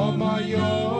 [0.00, 0.99] For my yoke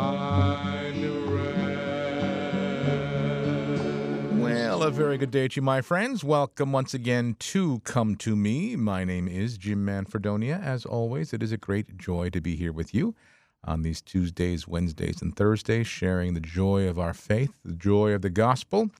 [4.91, 6.21] A very good day to you, my friends.
[6.21, 8.75] Welcome once again to Come to Me.
[8.75, 10.61] My name is Jim Manfredonia.
[10.61, 13.15] As always, it is a great joy to be here with you
[13.63, 18.21] on these Tuesdays, Wednesdays, and Thursdays, sharing the joy of our faith, the joy of
[18.21, 18.91] the gospel.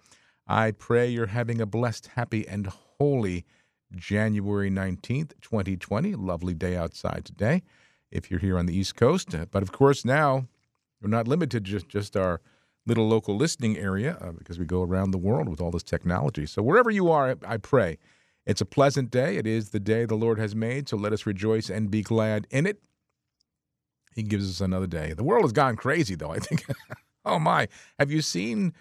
[0.47, 3.43] I pray you're having a blessed, happy, and holy
[3.93, 6.15] January 19th, 2020.
[6.15, 7.63] Lovely day outside today
[8.11, 9.35] if you're here on the East Coast.
[9.51, 10.47] But of course, now
[11.01, 12.39] we're not limited to just, just our
[12.85, 16.45] little local listening area uh, because we go around the world with all this technology.
[16.45, 17.97] So wherever you are, I pray
[18.45, 19.37] it's a pleasant day.
[19.37, 22.47] It is the day the Lord has made, so let us rejoice and be glad
[22.49, 22.81] in it.
[24.15, 25.13] He gives us another day.
[25.13, 26.31] The world has gone crazy, though.
[26.31, 26.65] I think.
[27.25, 27.67] oh my!
[27.97, 28.73] Have you seen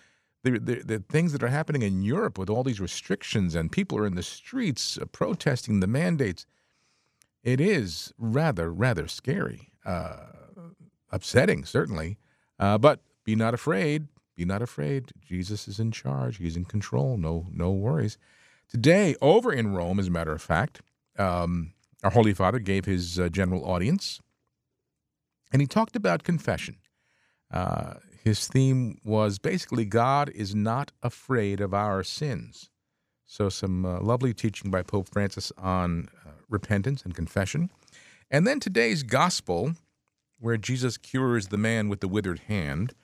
[0.42, 3.98] the, the the things that are happening in Europe with all these restrictions and people
[3.98, 6.46] are in the streets uh, protesting the mandates?
[7.44, 10.16] It is rather rather scary, uh,
[11.10, 12.18] upsetting certainly.
[12.58, 14.08] Uh, but be not afraid.
[14.36, 15.10] Be not afraid.
[15.20, 16.38] Jesus is in charge.
[16.38, 17.16] He's in control.
[17.16, 18.18] No no worries.
[18.68, 20.80] Today, over in Rome, as a matter of fact,
[21.18, 21.72] um,
[22.04, 24.20] our Holy Father gave his uh, general audience,
[25.52, 26.76] and he talked about confession.
[27.52, 32.70] Uh, his theme was basically God is not afraid of our sins.
[33.26, 37.70] So, some uh, lovely teaching by Pope Francis on uh, repentance and confession.
[38.30, 39.74] And then today's gospel,
[40.38, 42.94] where Jesus cures the man with the withered hand.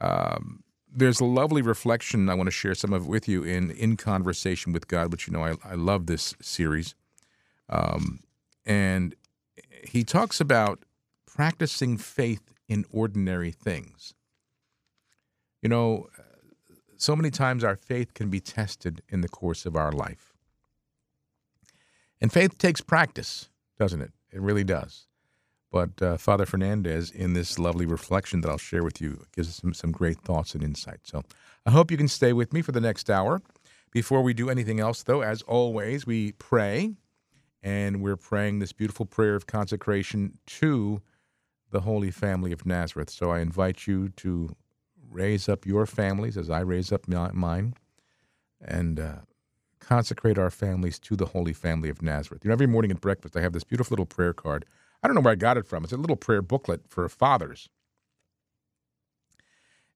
[0.00, 2.28] Um, there's a lovely reflection.
[2.28, 5.26] I want to share some of it with you in In Conversation with God, which
[5.26, 6.94] you know I, I love this series.
[7.68, 8.20] Um,
[8.66, 9.14] and
[9.84, 10.84] he talks about
[11.26, 14.14] practicing faith in ordinary things.
[15.62, 16.08] You know,
[16.96, 20.32] so many times our faith can be tested in the course of our life.
[22.20, 23.48] And faith takes practice,
[23.78, 24.12] doesn't it?
[24.32, 25.06] It really does.
[25.70, 29.56] But uh, Father Fernandez, in this lovely reflection that I'll share with you, gives us
[29.56, 31.00] some, some great thoughts and insight.
[31.04, 31.22] So
[31.64, 33.40] I hope you can stay with me for the next hour.
[33.92, 36.94] Before we do anything else, though, as always, we pray,
[37.62, 41.02] and we're praying this beautiful prayer of consecration to
[41.70, 43.10] the Holy Family of Nazareth.
[43.10, 44.54] So I invite you to
[45.08, 47.74] raise up your families as I raise up mine
[48.60, 49.16] and uh,
[49.80, 52.44] consecrate our families to the Holy Family of Nazareth.
[52.44, 54.64] You know, every morning at breakfast, I have this beautiful little prayer card.
[55.02, 55.84] I don't know where I got it from.
[55.84, 57.68] It's a little prayer booklet for fathers.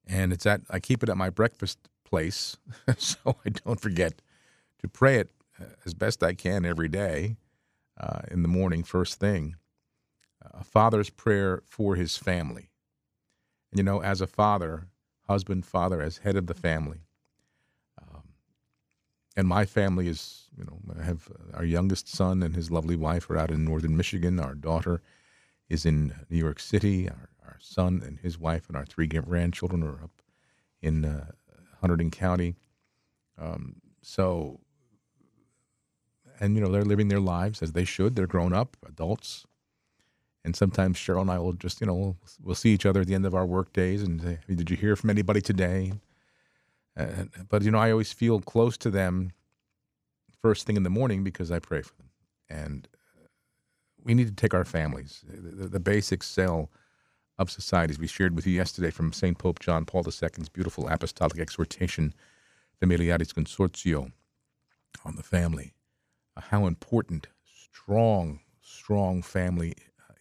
[0.07, 2.57] And it's at, I keep it at my breakfast place
[2.99, 4.23] so I don't forget
[4.81, 7.37] to pray it uh, as best I can every day
[7.99, 9.57] uh, in the morning, first thing.
[10.53, 12.69] A father's prayer for his family.
[13.71, 14.89] And, you know, as a father,
[15.27, 17.01] husband, father, as head of the family,
[19.37, 22.97] and my family is, you know, I have uh, our youngest son and his lovely
[22.97, 24.39] wife are out in northern Michigan.
[24.39, 25.03] Our daughter
[25.69, 27.09] is in New York City.
[27.09, 30.23] Our, our son and his wife and our three grandchildren are up
[30.83, 31.27] in uh,
[31.83, 32.55] Hunterdon County.
[33.39, 34.61] Um, so,
[36.39, 38.15] and you know, they're living their lives as they should.
[38.15, 39.47] They're grown up adults.
[40.45, 43.07] And sometimes Cheryl and I will just, you know, we'll, we'll see each other at
[43.07, 45.95] the end of our work days and say, "Did you hear from anybody today?"
[46.97, 49.33] Uh, but you know, I always feel close to them
[50.41, 52.11] first thing in the morning because I pray for them,
[52.49, 53.27] and uh,
[54.03, 56.71] we need to take our families, the, the, basic cell
[57.39, 57.99] of societies.
[57.99, 62.15] We shared with you yesterday from Saint Pope John Paul II's beautiful apostolic exhortation,
[62.81, 64.13] Familiaris Consortio,
[65.05, 65.75] on the family,
[66.37, 69.75] uh, how important, strong, strong family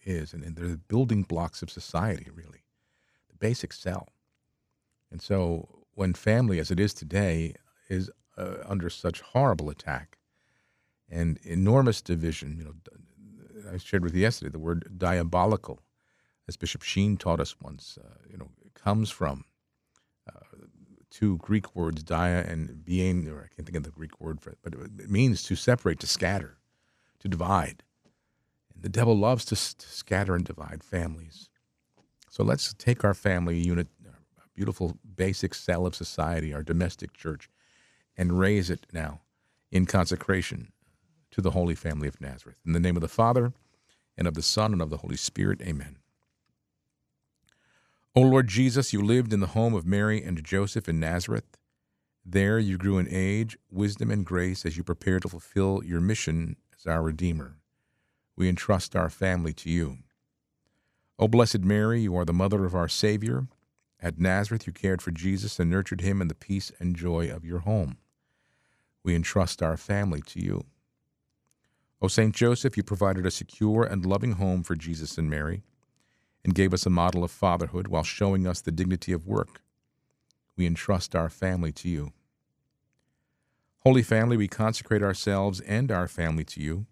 [0.04, 2.64] is, and, and they're the building blocks of society, really,
[3.28, 4.08] the basic cell.
[5.10, 7.54] And so, when family, as it is today,
[7.88, 10.18] is uh, under such horrible attack
[11.10, 12.74] and enormous division, you know,
[13.72, 15.80] I shared with you yesterday the word diabolical,
[16.48, 17.98] as Bishop Sheen taught us once.
[18.02, 19.44] Uh, you know, comes from
[20.28, 20.56] uh,
[21.10, 24.50] two Greek words, dia and bien, or I can't think of the Greek word for
[24.50, 26.58] it, but it, means to separate, to scatter,
[27.20, 27.82] to divide.
[28.74, 31.48] And the devil loves to, to scatter and divide families.
[32.28, 33.88] So let's take our family unit,
[34.54, 37.50] beautiful basic cell of society, our domestic church,
[38.16, 39.20] and raise it now
[39.70, 40.72] in consecration
[41.30, 42.56] to the Holy Family of Nazareth.
[42.64, 43.52] In the name of the Father,
[44.16, 45.96] and of the Son, and of the Holy Spirit, amen.
[48.14, 51.58] O Lord Jesus, you lived in the home of Mary and Joseph in Nazareth.
[52.24, 56.56] There you grew in age, wisdom, and grace as you prepared to fulfill your mission
[56.78, 57.56] as our Redeemer.
[58.36, 59.98] We entrust our family to you.
[61.18, 63.48] O Blessed Mary, you are the mother of our Savior.
[64.04, 67.42] At Nazareth, you cared for Jesus and nurtured him in the peace and joy of
[67.42, 67.96] your home.
[69.02, 70.64] We entrust our family to you.
[72.02, 75.62] O Saint Joseph, you provided a secure and loving home for Jesus and Mary
[76.44, 79.62] and gave us a model of fatherhood while showing us the dignity of work.
[80.54, 82.12] We entrust our family to you.
[83.84, 86.84] Holy Family, we consecrate ourselves and our family to you.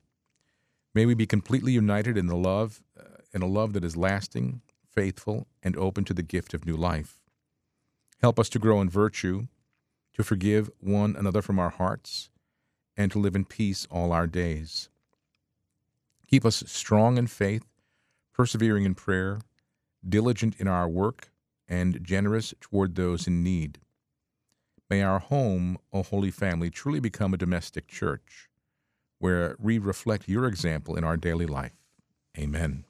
[0.94, 4.62] May we be completely united in the love, uh, in a love that is lasting,
[4.94, 7.18] faithful, and open to the gift of new life.
[8.20, 9.46] Help us to grow in virtue,
[10.14, 12.30] to forgive one another from our hearts,
[12.96, 14.88] and to live in peace all our days.
[16.28, 17.64] Keep us strong in faith,
[18.32, 19.40] persevering in prayer,
[20.06, 21.30] diligent in our work,
[21.68, 23.78] and generous toward those in need.
[24.88, 28.48] May our home, O Holy Family, truly become a domestic church
[29.18, 31.76] where we reflect your example in our daily life.
[32.36, 32.84] Amen.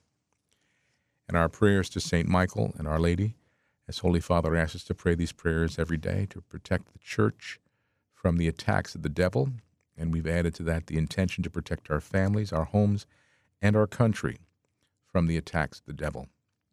[1.29, 2.29] And our prayers to St.
[2.29, 3.35] Michael and Our Lady,
[3.89, 7.61] as Holy Father asks us to pray these prayers every day to protect the church
[8.13, 9.51] from the attacks of the devil.
[9.97, 13.07] And we've added to that the intention to protect our families, our homes,
[13.61, 14.39] and our country
[15.11, 16.29] from the attacks of the devil.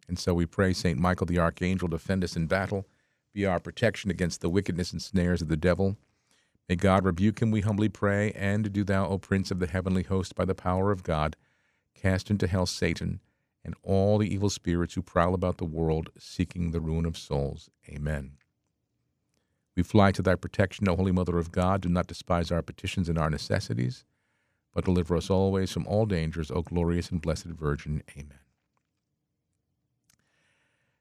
[0.08, 0.98] And so we pray, St.
[0.98, 2.88] Michael the Archangel, defend us in battle,
[3.34, 5.98] be our protection against the wickedness and snares of the devil.
[6.68, 10.04] May God rebuke him, we humbly pray, and do thou, O Prince of the heavenly
[10.04, 11.36] host, by the power of God,
[11.94, 13.20] cast into hell Satan
[13.64, 17.70] and all the evil spirits who prowl about the world seeking the ruin of souls.
[17.90, 18.32] Amen.
[19.76, 21.82] We fly to thy protection, O Holy Mother of God.
[21.82, 24.04] Do not despise our petitions and our necessities,
[24.74, 28.04] but deliver us always from all dangers, O glorious and blessed Virgin.
[28.18, 28.40] Amen.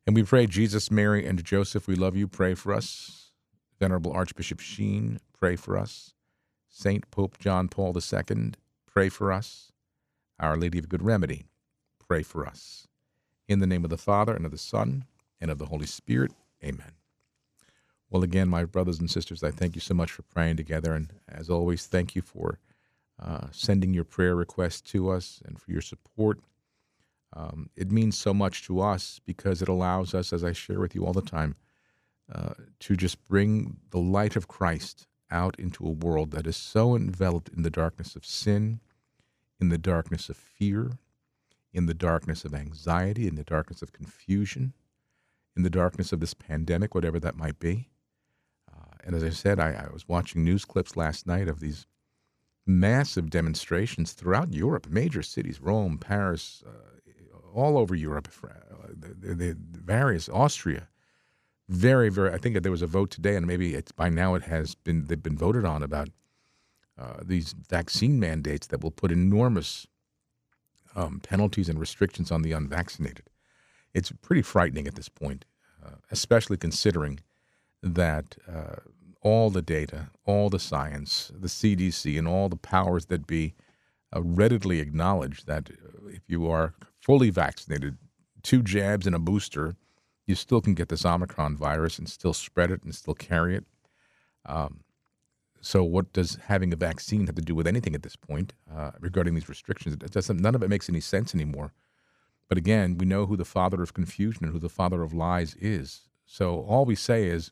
[0.07, 2.29] And we pray, Jesus, Mary, and Joseph, we love you.
[2.29, 3.33] Pray for us.
[3.79, 6.15] Venerable Archbishop Sheen, pray for us.
[6.69, 8.53] Saint Pope John Paul II,
[8.87, 9.73] pray for us.
[10.41, 11.45] Our Lady of Good Remedy,
[12.09, 12.89] pray for us.
[13.47, 15.05] In the name of the Father, and of the Son,
[15.41, 16.33] and of the Holy Spirit,
[16.65, 16.93] amen.
[18.11, 20.95] Well, again, my brothers and sisters, I thank you so much for praying together.
[20.95, 22.59] And as always, thank you for
[23.23, 26.41] uh, sending your prayer requests to us and for your support.
[27.37, 30.95] Um, it means so much to us because it allows us, as I share with
[30.95, 31.57] you all the time,
[32.35, 36.97] uh, to just bring the light of Christ out into a world that is so
[36.97, 38.81] enveloped in the darkness of sin,
[39.61, 40.93] in the darkness of fear,
[41.73, 44.73] in the darkness of anxiety, in the darkness of confusion,
[45.57, 47.89] in the darkness of this pandemic, whatever that might be.
[48.73, 51.87] Uh, and as I said, I, I was watching news clips last night of these
[52.67, 56.99] massive demonstrations throughout Europe, major cities, Rome, Paris, uh,
[57.55, 58.49] all over Europe, uh,
[58.89, 60.89] the, the, the, various Austria.
[61.69, 62.33] Very, very.
[62.33, 65.05] I think there was a vote today, and maybe it's by now it has been.
[65.05, 66.09] They've been voted on about
[66.99, 69.87] uh, these vaccine mandates that will put enormous
[70.99, 73.31] um, penalties and restrictions on the unvaccinated.
[73.95, 75.45] It's pretty frightening at this point,
[75.85, 77.21] uh, especially considering
[77.83, 78.81] that uh,
[79.23, 83.55] all the data, all the science, the CDC, and all the powers that be
[84.15, 87.97] uh, readily acknowledge that uh, if you are fully vaccinated,
[88.43, 89.77] two jabs and a booster,
[90.27, 93.65] you still can get this Omicron virus and still spread it and still carry it.
[94.45, 94.81] Um,
[95.61, 98.93] so, what does having a vaccine have to do with anything at this point uh,
[99.01, 99.95] regarding these restrictions?
[99.95, 101.73] It doesn't, none of it makes any sense anymore.
[102.49, 105.55] But again, we know who the father of confusion and who the father of lies
[105.57, 106.03] is.
[106.25, 107.51] So, all we say is,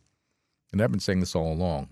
[0.72, 1.88] and I've been saying this all along,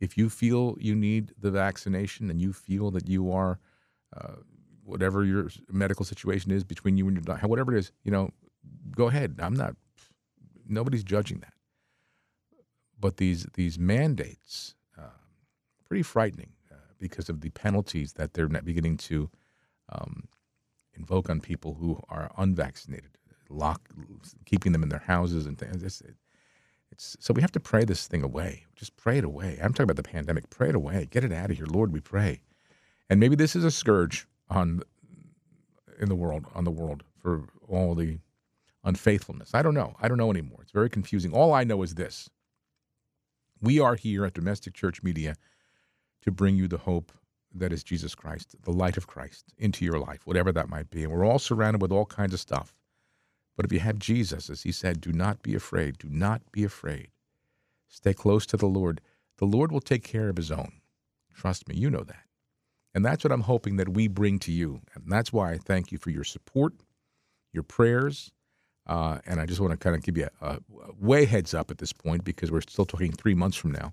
[0.00, 3.58] if you feel you need the vaccination and you feel that you are,
[4.16, 4.36] uh,
[4.84, 8.30] whatever your medical situation is between you and your doctor, whatever it is, you know,
[8.94, 9.36] go ahead.
[9.40, 9.76] I'm not,
[10.68, 11.52] nobody's judging that.
[12.98, 14.74] But these these mandates,
[15.88, 19.30] pretty frightening uh, because of the penalties that they're beginning to
[19.90, 20.28] um,
[20.94, 23.10] invoke on people who are unvaccinated,
[23.48, 23.88] lock,
[24.44, 25.82] keeping them in their houses and things.
[25.82, 26.02] It's,
[26.90, 28.64] it's, so we have to pray this thing away.
[28.74, 29.58] Just pray it away.
[29.62, 30.50] I'm talking about the pandemic.
[30.50, 31.06] Pray it away.
[31.10, 31.92] Get it out of here, Lord.
[31.92, 32.40] We pray.
[33.08, 34.82] And maybe this is a scourge on
[35.98, 38.18] in the world on the world for all the
[38.84, 39.54] unfaithfulness.
[39.54, 39.96] I don't know.
[40.00, 40.58] I don't know anymore.
[40.62, 41.32] It's very confusing.
[41.32, 42.28] All I know is this:
[43.60, 45.36] we are here at Domestic Church Media
[46.26, 47.12] to bring you the hope
[47.54, 51.04] that is Jesus Christ, the light of Christ, into your life, whatever that might be.
[51.04, 52.74] And we're all surrounded with all kinds of stuff.
[53.56, 55.98] But if you have Jesus, as he said, do not be afraid.
[55.98, 57.08] Do not be afraid.
[57.88, 59.00] Stay close to the Lord.
[59.38, 60.72] The Lord will take care of his own.
[61.34, 62.24] Trust me, you know that.
[62.94, 64.80] And that's what I'm hoping that we bring to you.
[64.94, 66.74] And that's why I thank you for your support,
[67.52, 68.32] your prayers.
[68.86, 70.58] Uh, and I just want to kind of give you a, a
[70.98, 73.92] way heads up at this point because we're still talking three months from now.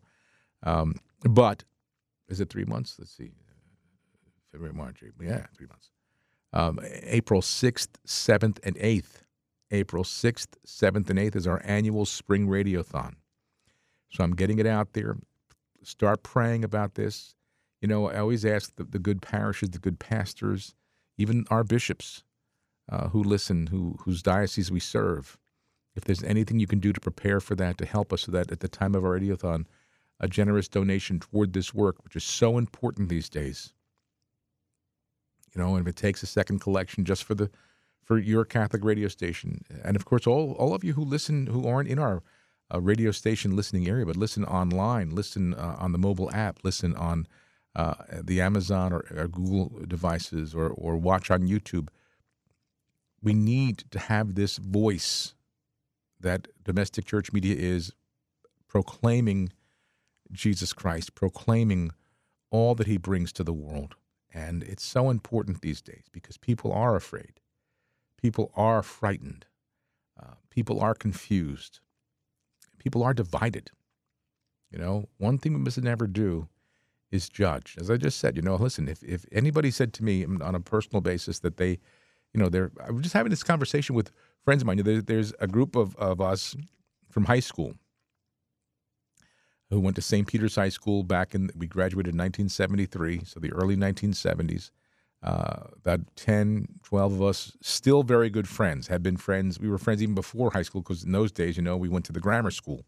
[0.63, 1.63] Um, but
[2.33, 2.95] is it three months?
[2.99, 3.31] Let's see.
[4.51, 5.29] February, March, April.
[5.29, 5.89] Yeah, three months.
[6.51, 9.23] Um, April 6th, 7th, and 8th.
[9.71, 13.15] April 6th, 7th, and 8th is our annual spring radiothon.
[14.11, 15.17] So I'm getting it out there.
[15.81, 17.35] Start praying about this.
[17.81, 20.75] You know, I always ask the, the good parishes, the good pastors,
[21.17, 22.23] even our bishops
[22.89, 25.37] uh, who listen, who whose diocese we serve,
[25.95, 28.51] if there's anything you can do to prepare for that, to help us so that
[28.51, 29.65] at the time of our radiothon,
[30.23, 33.73] a generous donation toward this work, which is so important these days.
[35.53, 37.51] You know, and if it takes a second collection just for the
[38.01, 41.67] for your Catholic radio station, and of course, all all of you who listen who
[41.67, 42.23] aren't in our
[42.73, 46.95] uh, radio station listening area, but listen online, listen uh, on the mobile app, listen
[46.95, 47.27] on
[47.75, 51.89] uh, the Amazon or, or, Google devices, or or watch on YouTube.
[53.21, 55.35] We need to have this voice
[56.17, 57.91] that domestic church media is
[58.69, 59.51] proclaiming
[60.31, 61.91] Jesus Christ, proclaiming
[62.49, 63.95] all that he brings to the world.
[64.33, 67.39] And it's so important these days because people are afraid.
[68.21, 69.45] People are frightened.
[70.21, 71.79] Uh, people are confused.
[72.79, 73.71] People are divided.
[74.71, 76.47] You know, one thing we must never do
[77.11, 77.75] is judge.
[77.79, 80.59] As I just said, you know, listen, if, if anybody said to me on a
[80.59, 81.77] personal basis that they,
[82.33, 84.11] you know, they're, I was just having this conversation with
[84.43, 84.77] friends of mine.
[84.77, 86.55] There, there's a group of, of us
[87.11, 87.75] from high school
[89.73, 90.27] who went to St.
[90.27, 94.71] Peter's High School back in, we graduated in 1973, so the early 1970s.
[95.21, 99.57] Uh, about 10, 12 of us, still very good friends, had been friends.
[99.57, 102.03] We were friends even before high school because in those days, you know, we went
[102.05, 102.85] to the grammar school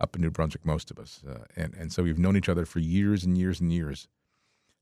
[0.00, 1.22] up in New Brunswick, most of us.
[1.28, 4.08] Uh, and, and so we've known each other for years and years and years.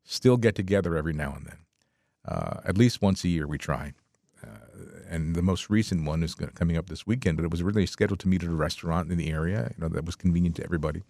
[0.04, 1.58] Still get together every now and then.
[2.26, 3.92] Uh, at least once a year, we try.
[4.42, 4.48] Uh,
[5.08, 8.20] and the most recent one is coming up this weekend, but it was originally scheduled
[8.20, 11.02] to meet at a restaurant in the area, you know, that was convenient to everybody.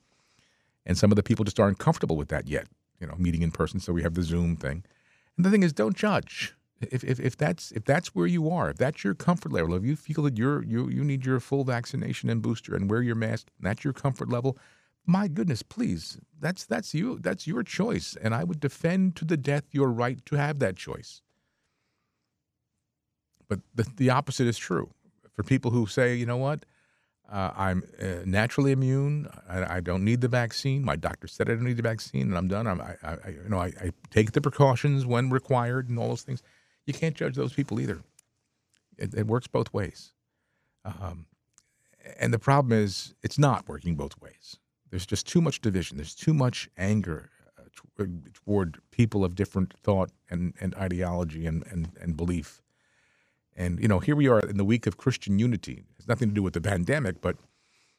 [0.87, 2.67] And some of the people just aren't comfortable with that yet,
[3.01, 3.81] you know, meeting in person.
[3.81, 4.85] So we have the Zoom thing.
[5.37, 6.55] And the thing is, don't judge.
[6.81, 9.85] If, if, if that's if that's where you are, if that's your comfort level, if
[9.85, 13.15] you feel that you're you you need your full vaccination and booster and wear your
[13.15, 14.59] mask, and that's your comfort level,
[15.07, 19.37] my goodness, please, that's that's you, that's your choice, and I would defend to the
[19.37, 21.23] death your right to have that choice.
[23.49, 24.91] But the, the opposite is true
[25.33, 26.65] for people who say, you know what,
[27.31, 29.29] uh, I'm uh, naturally immune.
[29.49, 30.85] I, I, don't need the vaccine.
[30.85, 32.67] My doctor said I don't need the vaccine, and I'm done.
[32.67, 36.23] I'm, I, I you know, I, I, take the precautions when required, and all those
[36.23, 36.43] things.
[36.87, 38.03] You can't judge those people either.
[38.99, 40.13] It, it works both ways,
[40.85, 41.27] um,
[42.19, 44.59] and the problem is it's not working both ways.
[44.91, 45.97] There's just too much division.
[45.97, 48.05] There's too much anger uh,
[48.45, 52.63] toward people of different thought and, and ideology and, and, and belief.
[53.57, 55.85] And, you know, here we are in the week of Christian unity.
[55.89, 57.37] It has nothing to do with the pandemic, but,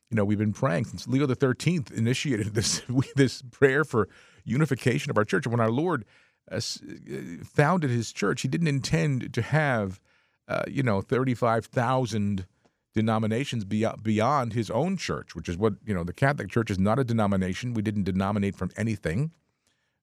[0.10, 2.82] you know, we've been praying since Leo the 13th initiated this,
[3.16, 4.10] this prayer for
[4.44, 5.46] unification of our church.
[5.46, 6.06] And when our Lord
[6.52, 10.00] uh, uh founded his church, he didn't intend to have,
[10.48, 12.46] uh, you know, 35,000
[12.94, 16.98] denominations beyond his own church, which is what, you know, the Catholic Church is not
[16.98, 17.74] a denomination.
[17.74, 19.32] We didn't denominate from anything.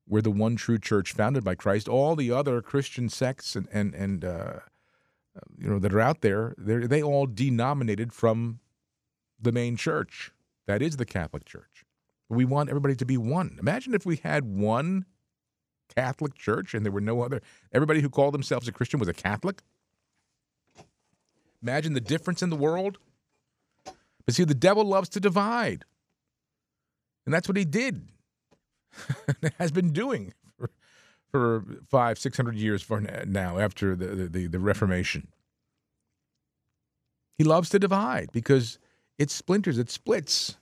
[0.06, 1.88] We're the one true church founded by Christ.
[1.88, 4.52] All the other Christian sects and, and, and, uh,
[5.58, 8.60] you know that are out there, they they all denominated from
[9.40, 10.30] the main church.
[10.66, 11.84] That is the Catholic Church.
[12.28, 13.56] We want everybody to be one.
[13.60, 15.04] Imagine if we had one
[15.94, 17.42] Catholic Church and there were no other.
[17.72, 19.62] Everybody who called themselves a Christian was a Catholic.
[21.62, 22.98] Imagine the difference in the world.
[24.24, 25.84] But see, the devil loves to divide.
[27.24, 28.08] And that's what he did,
[29.58, 30.32] has been doing
[31.32, 35.28] for five, six hundred years for now after the, the, the Reformation.
[37.38, 38.78] He loves to divide because
[39.18, 40.58] it splinters, it splits.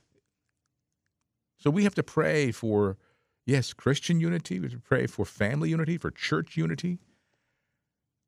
[1.58, 2.96] So we have to pray for,
[3.44, 4.60] yes, Christian unity.
[4.60, 6.98] We have to pray for family unity, for church unity.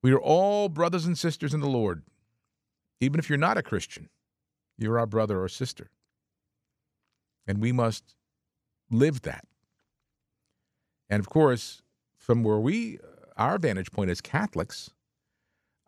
[0.02, 2.02] We are all brothers and sisters in the Lord.
[3.00, 4.08] Even if you're not a Christian,
[4.76, 5.90] you're our brother or sister.
[7.46, 8.16] And we must
[8.90, 9.46] live that.
[11.08, 11.82] And of course,
[12.22, 13.00] from where we,
[13.36, 14.90] our vantage point as Catholics,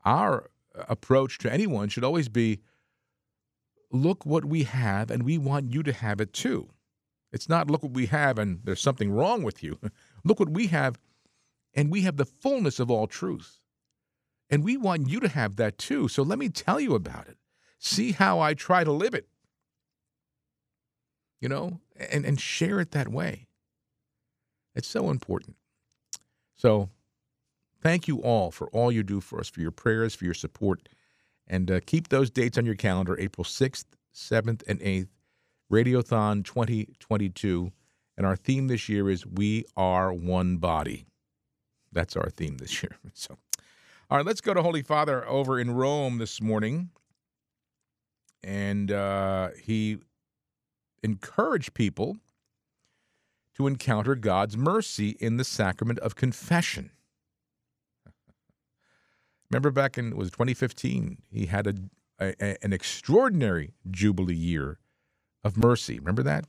[0.05, 2.59] our approach to anyone should always be
[3.93, 6.69] look what we have and we want you to have it too.
[7.33, 9.79] It's not look what we have and there's something wrong with you.
[10.25, 10.99] look what we have
[11.73, 13.61] and we have the fullness of all truth.
[14.51, 16.09] And we want you to have that too.
[16.09, 17.39] So let me tell you about it.
[17.79, 19.29] See how I try to live it.
[21.41, 23.47] You know, and, and share it that way.
[24.75, 25.57] It's so important.
[26.57, 26.89] So
[27.83, 30.89] thank you all for all you do for us, for your prayers, for your support.
[31.47, 33.85] And uh, keep those dates on your calendar April 6th,
[34.15, 35.09] 7th, and 8th,
[35.71, 37.73] Radiothon 2022.
[38.17, 41.07] And our theme this year is We Are One Body.
[41.93, 42.97] That's our theme this year.
[43.15, 43.37] So,
[44.11, 46.91] all right, let's go to Holy Father over in Rome this morning.
[48.43, 49.99] And uh, he
[51.03, 52.17] encouraged people
[53.57, 56.91] to encounter God's mercy in the sacrament of confession.
[59.51, 61.75] Remember back in was 2015, he had a,
[62.21, 64.79] a, an extraordinary jubilee year
[65.43, 65.99] of mercy.
[65.99, 66.47] Remember that?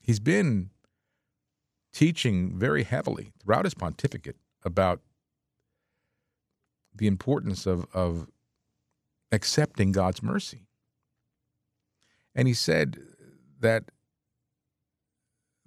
[0.00, 0.70] He's been
[1.92, 5.00] teaching very heavily throughout his pontificate about
[6.94, 8.28] the importance of, of
[9.30, 10.66] accepting God's mercy.
[12.34, 12.98] And he said
[13.60, 13.90] that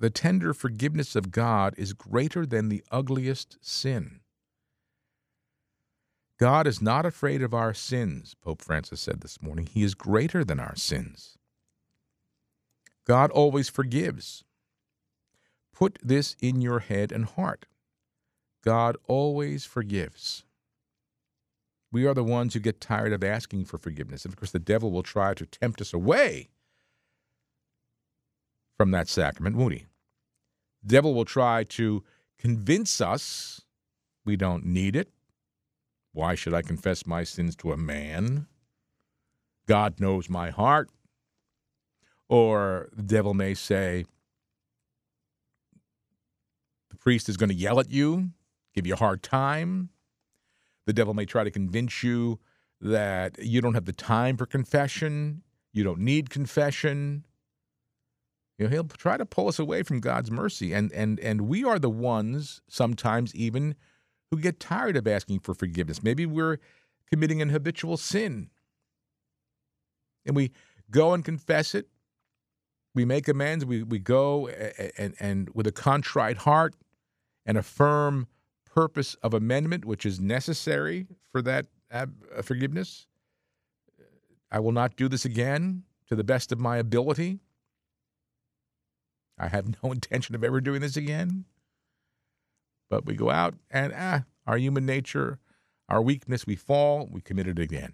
[0.02, 4.22] the tender forgiveness of God is greater than the ugliest sin.
[6.40, 9.68] God is not afraid of our sins, Pope Francis said this morning.
[9.68, 11.38] He is greater than our sins.
[13.06, 14.44] God always forgives.
[15.72, 17.68] Put this in your head and heart.
[18.66, 20.46] God always forgives.
[21.92, 24.26] We are the ones who get tired of asking for forgiveness.
[24.26, 26.50] And of course, the devil will try to tempt us away
[28.80, 29.86] from that sacrament, won't he?
[30.86, 32.04] Devil will try to
[32.38, 33.62] convince us
[34.26, 35.10] we don't need it.
[36.14, 38.48] Why should I confess my sins to a man?
[39.68, 40.90] God knows my heart.
[42.28, 44.06] Or the devil may say,
[46.90, 48.32] the priest is going to yell at you,
[48.74, 49.90] give you a hard time.
[50.86, 52.40] The devil may try to convince you
[52.80, 57.26] that you don't have the time for confession, you don't need confession.
[58.62, 60.72] You know, he'll try to pull us away from God's mercy.
[60.72, 63.74] And and and we are the ones sometimes even
[64.30, 66.04] who get tired of asking for forgiveness.
[66.04, 66.60] Maybe we're
[67.10, 68.52] committing an habitual sin.
[70.28, 70.52] And we
[70.92, 71.88] go and confess it.
[72.94, 73.66] We make amends.
[73.66, 76.76] We, we go and, and, and with a contrite heart
[77.48, 78.28] and a firm
[78.64, 82.06] purpose of amendment, which is necessary for that uh,
[82.44, 83.08] forgiveness.
[84.52, 87.40] I will not do this again to the best of my ability.
[89.42, 91.46] I have no intention of ever doing this again.
[92.90, 95.40] But we go out and ah, our human nature,
[95.90, 97.94] our weakness, we fall, we commit it again.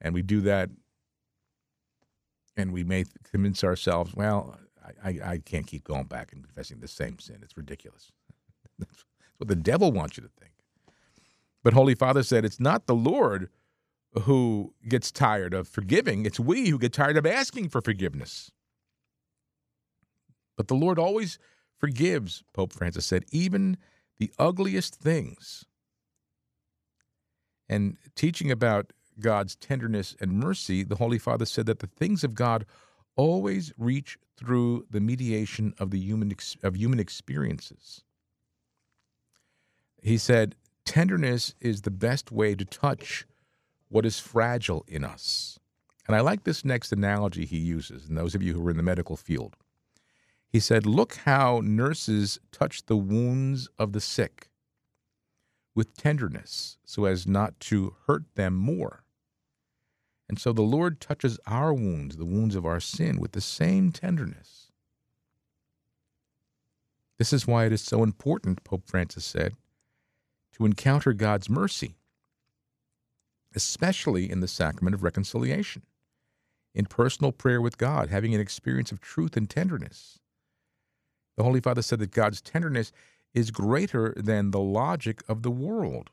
[0.00, 0.70] And we do that
[2.56, 4.58] and we may convince ourselves, well,
[5.02, 7.40] I, I, I can't keep going back and confessing the same sin.
[7.42, 8.12] It's ridiculous.
[8.78, 9.04] That's
[9.38, 10.52] what the devil wants you to think.
[11.62, 13.50] But Holy Father said it's not the Lord
[14.22, 18.50] who gets tired of forgiving, it's we who get tired of asking for forgiveness.
[20.56, 21.38] But the Lord always
[21.78, 23.76] forgives, Pope Francis said, even
[24.18, 25.64] the ugliest things.
[27.68, 32.34] And teaching about God's tenderness and mercy, the Holy Father said that the things of
[32.34, 32.64] God
[33.16, 38.02] always reach through the mediation of the human of human experiences.
[40.02, 43.26] He said, tenderness is the best way to touch
[43.88, 45.58] what is fragile in us.
[46.06, 48.76] And I like this next analogy he uses, and those of you who are in
[48.76, 49.56] the medical field.
[50.56, 54.48] He said, Look how nurses touch the wounds of the sick
[55.74, 59.04] with tenderness so as not to hurt them more.
[60.30, 63.92] And so the Lord touches our wounds, the wounds of our sin, with the same
[63.92, 64.72] tenderness.
[67.18, 69.56] This is why it is so important, Pope Francis said,
[70.52, 71.96] to encounter God's mercy,
[73.54, 75.82] especially in the sacrament of reconciliation,
[76.74, 80.18] in personal prayer with God, having an experience of truth and tenderness.
[81.36, 82.92] The Holy Father said that God's tenderness
[83.34, 86.10] is greater than the logic of the world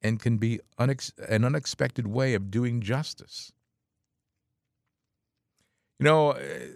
[0.00, 3.52] and can be unex- an unexpected way of doing justice.
[5.98, 6.68] You know, eh,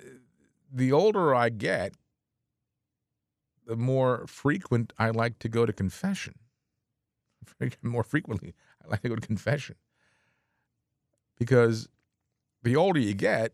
[0.73, 1.95] the older I get,
[3.67, 6.35] the more frequent I like to go to confession.
[7.83, 8.55] More frequently,
[8.85, 9.77] I like to go to confession.
[11.39, 11.89] Because
[12.63, 13.53] the older you get,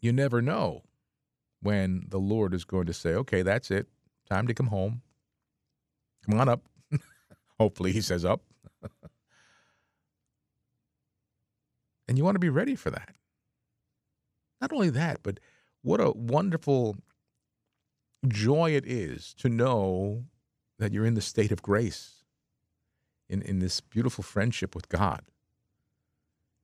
[0.00, 0.82] you never know
[1.66, 3.88] when the Lord is going to say, okay, that's it.
[4.30, 5.02] Time to come home.
[6.24, 6.62] Come on up.
[7.58, 8.42] Hopefully, he says up.
[12.08, 13.16] and you want to be ready for that.
[14.60, 15.40] Not only that, but
[15.82, 16.98] what a wonderful
[18.28, 20.22] joy it is to know
[20.78, 22.22] that you're in the state of grace,
[23.28, 25.22] in, in this beautiful friendship with God.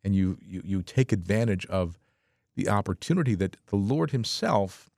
[0.05, 1.99] And you, you, you take advantage of
[2.55, 4.92] the opportunity that the Lord Himself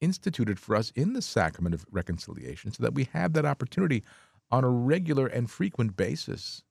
[0.00, 4.02] instituted for us in the sacrament of reconciliation so that we have that opportunity
[4.50, 6.62] on a regular and frequent basis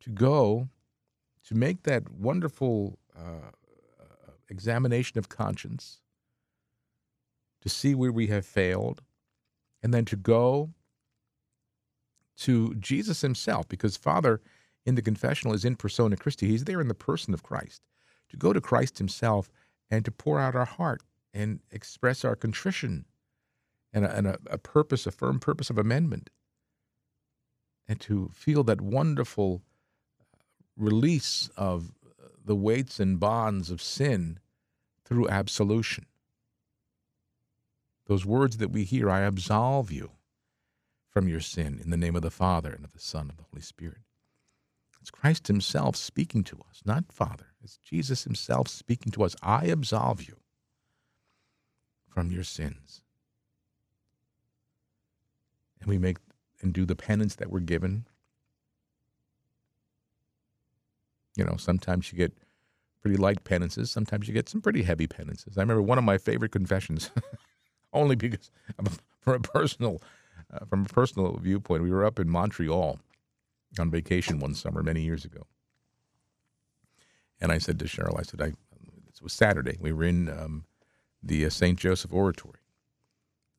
[0.00, 0.68] to go
[1.44, 3.50] to make that wonderful uh,
[4.48, 6.00] examination of conscience,
[7.60, 9.02] to see where we have failed,
[9.82, 10.70] and then to go
[12.36, 14.40] to Jesus himself, because Father
[14.84, 16.46] in the confessional is in persona Christi.
[16.46, 17.82] He's there in the person of Christ.
[18.30, 19.50] To go to Christ himself
[19.90, 21.02] and to pour out our heart
[21.36, 23.04] and express our contrition
[23.92, 26.30] and a, and a, a purpose, a firm purpose of amendment,
[27.86, 29.62] and to feel that wonderful
[30.18, 30.24] uh,
[30.76, 31.92] release of
[32.42, 34.38] the weights and bonds of sin
[35.04, 36.06] through absolution.
[38.06, 40.12] Those words that we hear, I absolve you
[41.10, 43.36] from your sin in the name of the Father and of the Son and of
[43.36, 43.98] the Holy Spirit.
[45.02, 47.48] It's Christ Himself speaking to us, not Father.
[47.62, 49.36] It's Jesus Himself speaking to us.
[49.42, 50.36] I absolve you
[52.16, 53.02] from your sins.
[55.80, 56.16] And we make
[56.62, 58.06] and do the penance that we're given
[61.36, 62.32] You know, sometimes you get
[63.02, 63.90] pretty light penances.
[63.90, 65.58] Sometimes you get some pretty heavy penances.
[65.58, 67.10] I remember one of my favorite confessions,
[67.92, 68.50] only because
[69.20, 70.02] from a personal,
[70.52, 71.82] uh, from a personal viewpoint.
[71.82, 72.98] We were up in Montreal
[73.78, 75.42] on vacation one summer many years ago,
[77.40, 79.76] and I said to Cheryl, I said, I it was Saturday.
[79.80, 80.64] We were in um,
[81.22, 82.60] the uh, Saint Joseph Oratory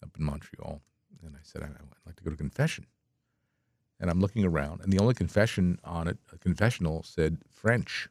[0.04, 0.82] up in Montreal,
[1.24, 1.72] and I said, I'd
[2.06, 2.86] like to go to confession
[4.00, 8.10] and I'm looking around, and the only confession on it, a confessional, said French,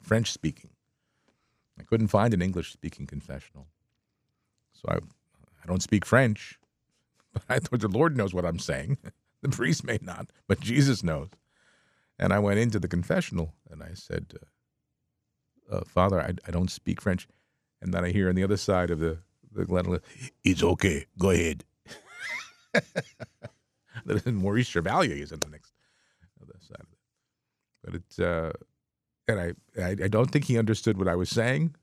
[0.00, 0.70] French speaking.
[1.78, 3.68] I couldn't find an English speaking confessional,
[4.72, 6.58] so I, I don't speak French,
[7.32, 8.98] but I thought the Lord knows what I'm saying.
[9.42, 11.28] the priest may not, but Jesus knows.
[12.18, 14.34] And I went into the confessional and I said,
[15.70, 17.28] uh, uh, Father, I, I don't speak French.
[17.80, 19.18] And then I hear on the other side of the
[19.52, 19.98] the Glen,
[20.44, 21.64] it's okay, go ahead.
[24.04, 25.72] then Maurice Chevalier is on the next
[26.42, 26.98] other side of it.
[27.84, 28.52] But it's uh,
[29.26, 31.74] and I, I I don't think he understood what I was saying,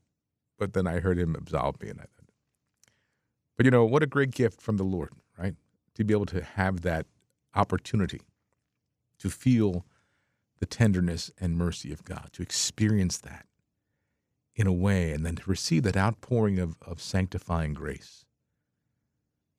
[0.57, 2.05] but then I heard him absolve me, and I.
[3.57, 5.55] But you know what a great gift from the Lord, right?
[5.95, 7.05] To be able to have that
[7.55, 8.21] opportunity
[9.19, 9.85] to feel
[10.59, 13.45] the tenderness and mercy of God, to experience that
[14.55, 18.25] in a way, and then to receive that outpouring of, of sanctifying grace.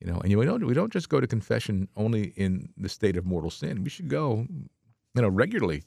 [0.01, 3.17] You know, and we don't we don't just go to confession only in the state
[3.17, 3.83] of mortal sin.
[3.83, 4.47] We should go,
[5.15, 5.85] you know, regularly.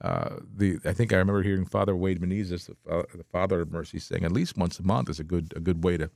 [0.00, 3.70] Uh, the I think I remember hearing Father Wade Menezes, the, uh, the Father of
[3.70, 6.10] Mercy, saying at least once a month is a good a good way to,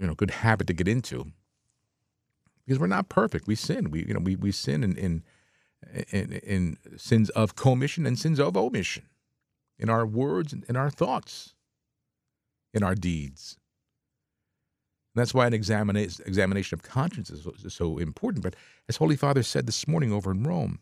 [0.00, 1.26] you know, good habit to get into.
[2.64, 3.90] Because we're not perfect, we sin.
[3.90, 5.22] We you know we we sin in in
[6.10, 9.04] in, in sins of commission and sins of omission,
[9.82, 11.54] in our words and in our thoughts,
[12.72, 13.58] in our deeds.
[15.14, 18.44] And that's why an examina- examination of conscience is, is so important.
[18.44, 18.54] But
[18.88, 20.78] as Holy Father said this morning over in Rome,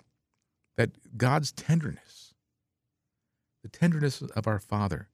[0.76, 2.34] that God's tenderness,
[3.62, 5.08] the tenderness of our Father,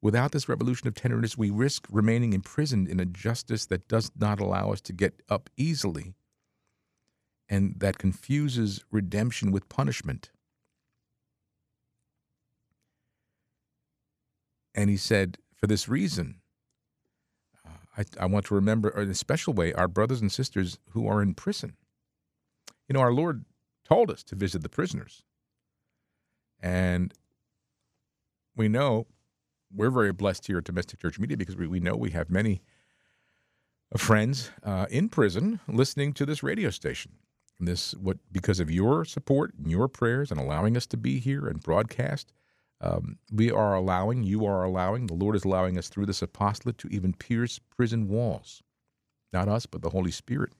[0.00, 4.40] without this revolution of tenderness, we risk remaining imprisoned in a justice that does not
[4.40, 6.14] allow us to get up easily
[7.48, 10.30] and that confuses redemption with punishment.
[14.74, 16.40] And he said, for this reason,
[17.96, 21.22] I, I want to remember in a special way our brothers and sisters who are
[21.22, 21.76] in prison.
[22.88, 23.44] You know, our Lord
[23.84, 25.22] told us to visit the prisoners.
[26.60, 27.12] And
[28.56, 29.06] we know
[29.74, 32.62] we're very blessed here at Domestic Church Media because we, we know we have many
[33.96, 37.12] friends uh, in prison listening to this radio station.
[37.58, 41.20] And this what because of your support and your prayers and allowing us to be
[41.20, 42.32] here and broadcast
[42.80, 46.78] um, we are allowing, you are allowing, the Lord is allowing us through this apostolate
[46.78, 48.62] to even pierce prison walls.
[49.32, 50.52] Not us, but the Holy Spirit.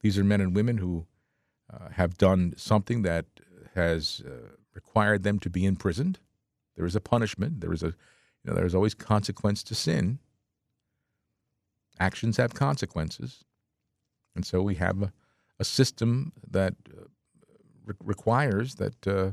[0.00, 1.06] These are men and women who
[1.72, 3.26] uh, have done something that
[3.74, 6.18] has uh, required them to be imprisoned.
[6.76, 7.60] There is a punishment.
[7.60, 7.94] There is a, you
[8.44, 10.18] know, there is always consequence to sin.
[11.98, 13.44] Actions have consequences,
[14.34, 15.12] and so we have a,
[15.58, 17.04] a system that uh,
[17.86, 19.32] re- requires that uh,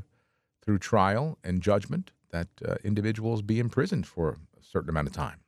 [0.64, 5.40] through trial and judgment that uh, individuals be imprisoned for a certain amount of time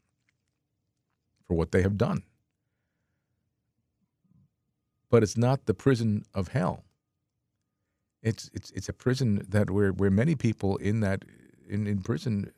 [1.46, 2.22] for what they have done.
[5.10, 6.84] But it's not the prison of hell.
[8.22, 11.24] It's it's it's a prison that where where many people in that
[11.68, 12.52] in, in prison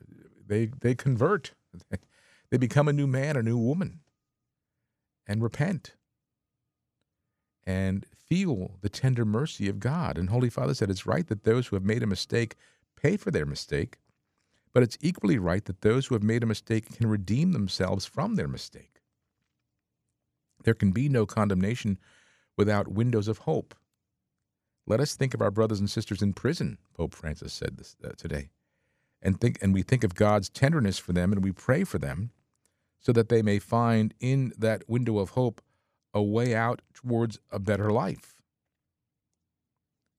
[0.46, 1.52] they they convert.
[2.50, 4.00] They become a new man, a new woman,
[5.26, 5.92] and repent
[7.68, 10.18] and feel the tender mercy of God.
[10.18, 12.56] And Holy Father said it's right that those who have made a mistake
[12.96, 13.98] pay for their mistake,
[14.74, 18.36] But it's equally right that those who have made a mistake can redeem themselves from
[18.36, 19.02] their mistake.
[20.64, 21.98] There can be no condemnation
[22.56, 23.74] without windows of hope.
[24.86, 28.10] Let us think of our brothers and sisters in prison, Pope Francis said this uh,
[28.16, 28.50] today.
[29.22, 32.30] And think and we think of God's tenderness for them and we pray for them
[33.00, 35.62] so that they may find in that window of hope
[36.14, 38.34] a way out towards a better life.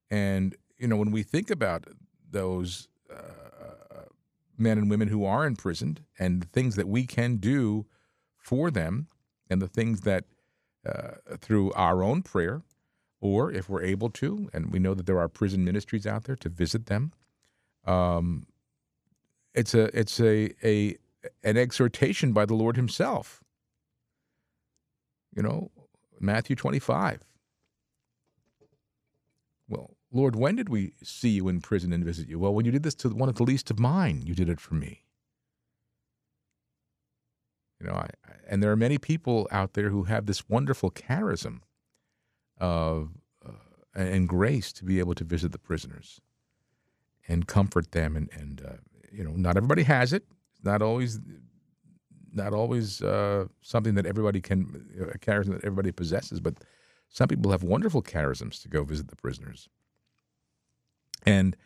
[0.09, 1.85] And you know, when we think about
[2.31, 4.05] those uh,
[4.57, 7.85] men and women who are imprisoned and the things that we can do
[8.37, 9.07] for them,
[9.49, 10.25] and the things that
[10.85, 12.61] uh, through our own prayer,
[13.19, 16.35] or if we're able to, and we know that there are prison ministries out there
[16.37, 17.11] to visit them.
[17.85, 18.45] Um,
[19.53, 20.97] it's a it's a a
[21.43, 23.43] an exhortation by the Lord Himself.
[25.35, 25.71] You know,
[26.19, 27.21] Matthew twenty five.
[29.67, 32.39] Well, Lord, when did we see you in prison and visit you?
[32.39, 34.59] Well, when you did this to one of the least of mine, you did it
[34.59, 35.03] for me.
[37.79, 38.09] You know, I,
[38.47, 41.59] and there are many people out there who have this wonderful charism
[42.57, 43.11] of
[43.47, 43.51] uh,
[43.93, 46.19] and grace to be able to visit the prisoners
[47.27, 48.73] and comfort them, and and uh,
[49.11, 50.25] you know, not everybody has it.
[50.51, 51.19] It's not always,
[52.33, 56.55] not always uh, something that everybody can a charism that everybody possesses, but
[57.09, 59.69] some people have wonderful charisms to go visit the prisoners.
[61.25, 61.57] And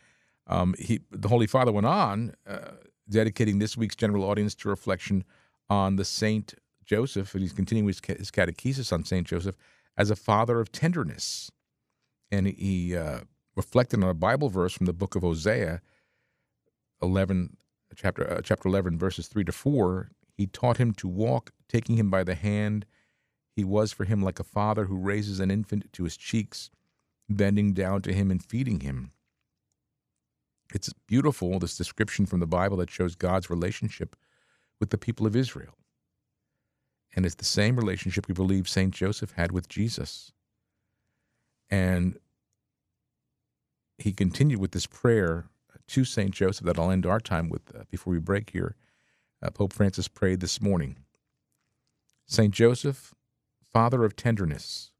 [0.47, 2.71] um, he, the Holy Father went on, uh,
[3.09, 5.23] dedicating this week's general audience to reflection
[5.69, 9.57] on the Saint Joseph, and he's continuing his, his catechesis on Saint Joseph
[9.97, 11.51] as a father of tenderness.
[12.31, 13.21] And he uh,
[13.55, 15.81] reflected on a Bible verse from the book of Hosea,
[17.01, 17.57] eleven
[17.95, 20.09] chapter uh, chapter eleven verses three to four.
[20.35, 22.85] He taught him to walk, taking him by the hand.
[23.55, 26.69] He was for him like a father who raises an infant to his cheeks,
[27.29, 29.11] bending down to him and feeding him.
[30.73, 34.15] It's beautiful, this description from the Bible that shows God's relationship
[34.79, 35.77] with the people of Israel.
[37.15, 38.91] And it's the same relationship we believe St.
[38.91, 40.31] Joseph had with Jesus.
[41.69, 42.17] And
[43.99, 45.45] he continued with this prayer
[45.87, 46.31] to St.
[46.31, 48.75] Joseph that I'll end our time with uh, before we break here.
[49.43, 50.95] Uh, Pope Francis prayed this morning
[52.25, 52.53] St.
[52.53, 53.13] Joseph,
[53.73, 54.91] Father of tenderness,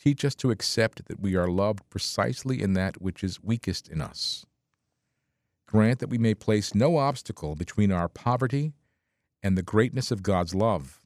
[0.00, 4.00] teach us to accept that we are loved precisely in that which is weakest in
[4.00, 4.46] us.
[5.66, 8.72] Grant that we may place no obstacle between our poverty
[9.42, 11.02] and the greatness of God's love.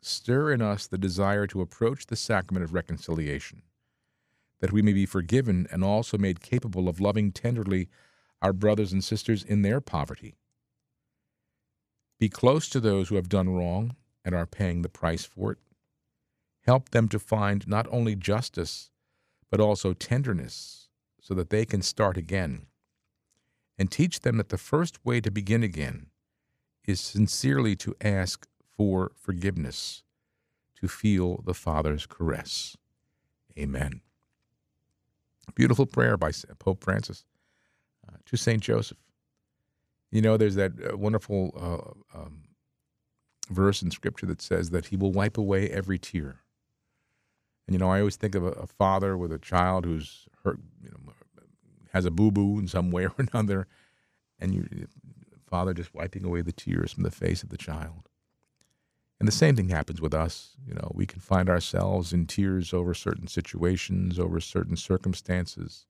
[0.00, 3.62] Stir in us the desire to approach the sacrament of reconciliation,
[4.60, 7.90] that we may be forgiven and also made capable of loving tenderly
[8.40, 10.37] our brothers and sisters in their poverty.
[12.18, 15.58] Be close to those who have done wrong and are paying the price for it.
[16.66, 18.90] Help them to find not only justice,
[19.50, 20.88] but also tenderness,
[21.20, 22.66] so that they can start again.
[23.78, 26.06] And teach them that the first way to begin again
[26.84, 30.02] is sincerely to ask for forgiveness,
[30.80, 32.76] to feel the Father's caress.
[33.56, 34.00] Amen.
[35.54, 37.24] Beautiful prayer by Pope Francis
[38.06, 38.62] uh, to St.
[38.62, 38.98] Joseph.
[40.10, 41.52] You know, there's that uh, wonderful
[42.14, 42.44] uh, um,
[43.50, 46.40] verse in Scripture that says that He will wipe away every tear.
[47.66, 50.58] And, you know, I always think of a, a father with a child who's hurt,
[50.82, 51.12] you know,
[51.92, 53.66] has a boo boo in some way or another,
[54.38, 54.86] and you,
[55.48, 58.08] father just wiping away the tears from the face of the child.
[59.18, 60.56] And the same thing happens with us.
[60.66, 65.86] You know, we can find ourselves in tears over certain situations, over certain circumstances,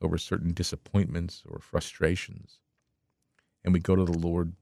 [0.00, 2.60] over certain disappointments or frustrations.
[3.64, 4.52] And we go to the Lord,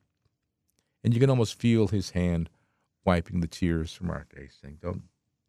[1.02, 2.48] and you can almost feel His hand
[3.04, 5.02] wiping the tears from our face, saying, "Don't,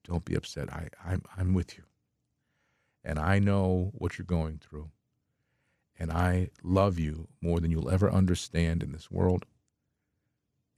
[0.04, 0.74] don't be upset.
[0.74, 1.84] I, I'm, I'm with you,
[3.04, 4.90] and I know what you're going through,
[6.00, 9.46] and I love you more than you'll ever understand in this world,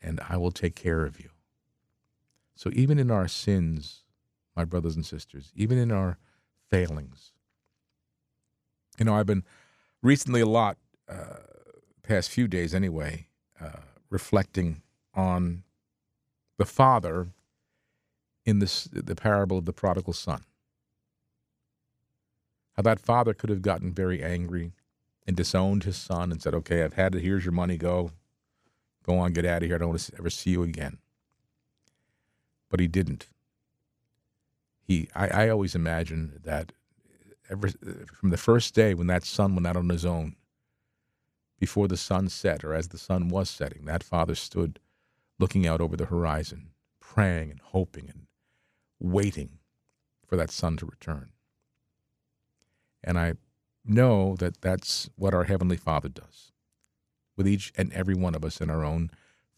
[0.01, 1.29] and I will take care of you."
[2.55, 4.03] So even in our sins,
[4.55, 6.17] my brothers and sisters, even in our
[6.69, 7.31] failings,
[8.97, 9.43] you know, I've been
[10.01, 10.77] recently a lot,
[11.09, 11.37] uh,
[12.07, 13.27] past few days anyway,
[13.59, 14.81] uh, reflecting
[15.13, 15.63] on
[16.57, 17.27] the father
[18.45, 20.43] in this the parable of the prodigal son.
[22.73, 24.73] How that father could have gotten very angry
[25.25, 27.21] and disowned his son and said, "Okay, I've had it.
[27.21, 27.77] Here's your money.
[27.77, 28.11] Go,
[29.03, 29.75] go on, get out of here.
[29.75, 30.99] I don't want to ever see you again."
[32.75, 33.27] but he didn't.
[34.81, 36.73] He, I, I always imagine that
[37.49, 37.69] ever
[38.13, 40.35] from the first day when that son went out on his own,
[41.59, 44.79] before the sun set or as the sun was setting, that father stood
[45.39, 48.27] looking out over the horizon, praying and hoping and
[48.99, 49.59] waiting
[50.25, 51.29] for that sun to return.
[53.03, 53.33] And I
[53.83, 56.51] know that that's what our Heavenly Father does.
[57.37, 59.09] with each and every one of us in our own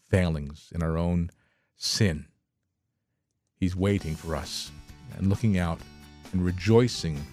[0.08, 1.30] failings, in our own
[1.76, 2.26] sin.
[3.54, 4.70] He's waiting for us
[5.16, 5.80] and looking out
[6.32, 7.24] and rejoicing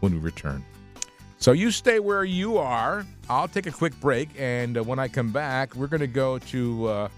[0.00, 0.64] when we return.
[1.38, 3.06] So you stay where you are.
[3.28, 6.38] I'll take a quick break, and uh, when I come back, we're going to go
[6.38, 7.08] to uh,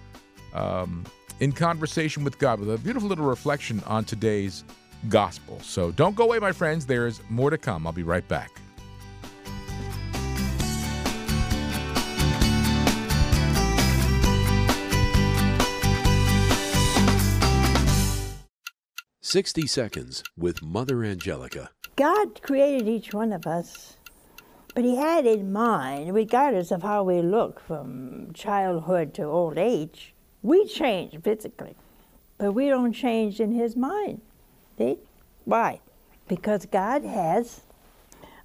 [0.54, 1.04] um,
[1.40, 4.64] in conversation with God with a beautiful little reflection on today's
[5.08, 5.60] gospel.
[5.62, 6.84] So don't go away, my friends.
[6.84, 7.86] There's more to come.
[7.86, 8.50] I'll be right back.
[19.20, 21.70] Sixty Seconds with Mother Angelica.
[21.96, 23.97] God created each one of us,
[24.78, 30.14] but He had in mind, regardless of how we look from childhood to old age,
[30.40, 31.74] we change physically,
[32.38, 34.20] but we don't change in His mind.
[34.78, 34.98] See?
[35.44, 35.80] Why?
[36.28, 37.62] Because God has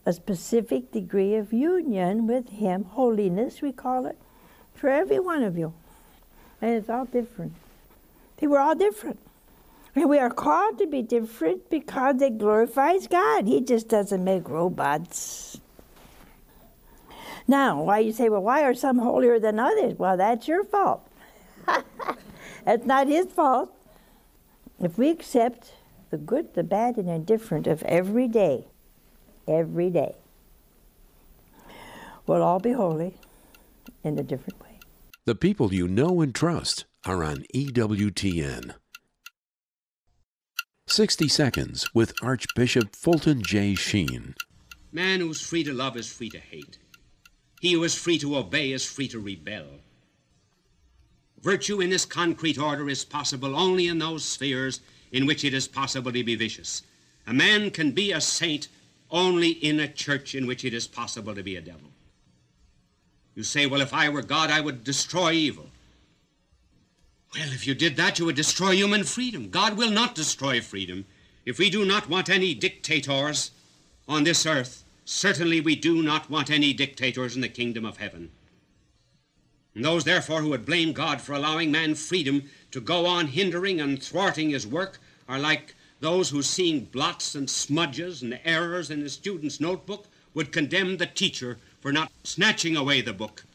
[0.07, 4.17] a specific degree of union with Him, holiness, we call it,
[4.73, 5.75] for every one of you.
[6.63, 7.53] And it's all different.
[8.39, 9.19] See, we're all different.
[9.93, 13.45] And we are called to be different because it glorifies God.
[13.45, 15.59] He just doesn't make robots.
[17.47, 19.97] Now, why you say, well, why are some holier than others?
[19.97, 21.08] Well, that's your fault.
[22.67, 23.73] it's not his fault.
[24.79, 25.73] If we accept
[26.10, 28.65] the good, the bad, and indifferent of every day,
[29.47, 30.15] every day,
[32.25, 33.15] we'll all be holy
[34.03, 34.79] in a different way.
[35.25, 38.75] The people you know and trust are on EWTN.
[40.88, 43.73] 60 Seconds with Archbishop Fulton J.
[43.73, 44.36] Sheen.
[44.91, 46.77] Man who's free to love is free to hate.
[47.63, 49.63] He who is free to obey is free to rebel.
[51.41, 54.82] Virtue in this concrete order is possible only in those spheres
[55.13, 56.82] in which it is possible to be vicious.
[57.26, 58.67] A man can be a saint
[59.10, 61.89] only in a church in which it is possible to be a devil.
[63.34, 65.69] You say, well, if I were God, I would destroy evil.
[67.34, 69.49] Well, if you did that, you would destroy human freedom.
[69.49, 71.06] God will not destroy freedom.
[71.45, 73.52] If we do not want any dictators
[74.06, 78.31] on this earth, certainly we do not want any dictators in the kingdom of heaven.
[79.75, 83.81] And those, therefore, who would blame God for allowing man freedom to go on hindering
[83.81, 89.01] and thwarting his work are like those who, seeing blots and smudges and errors in
[89.01, 93.45] the student's notebook, would condemn the teacher for not snatching away the book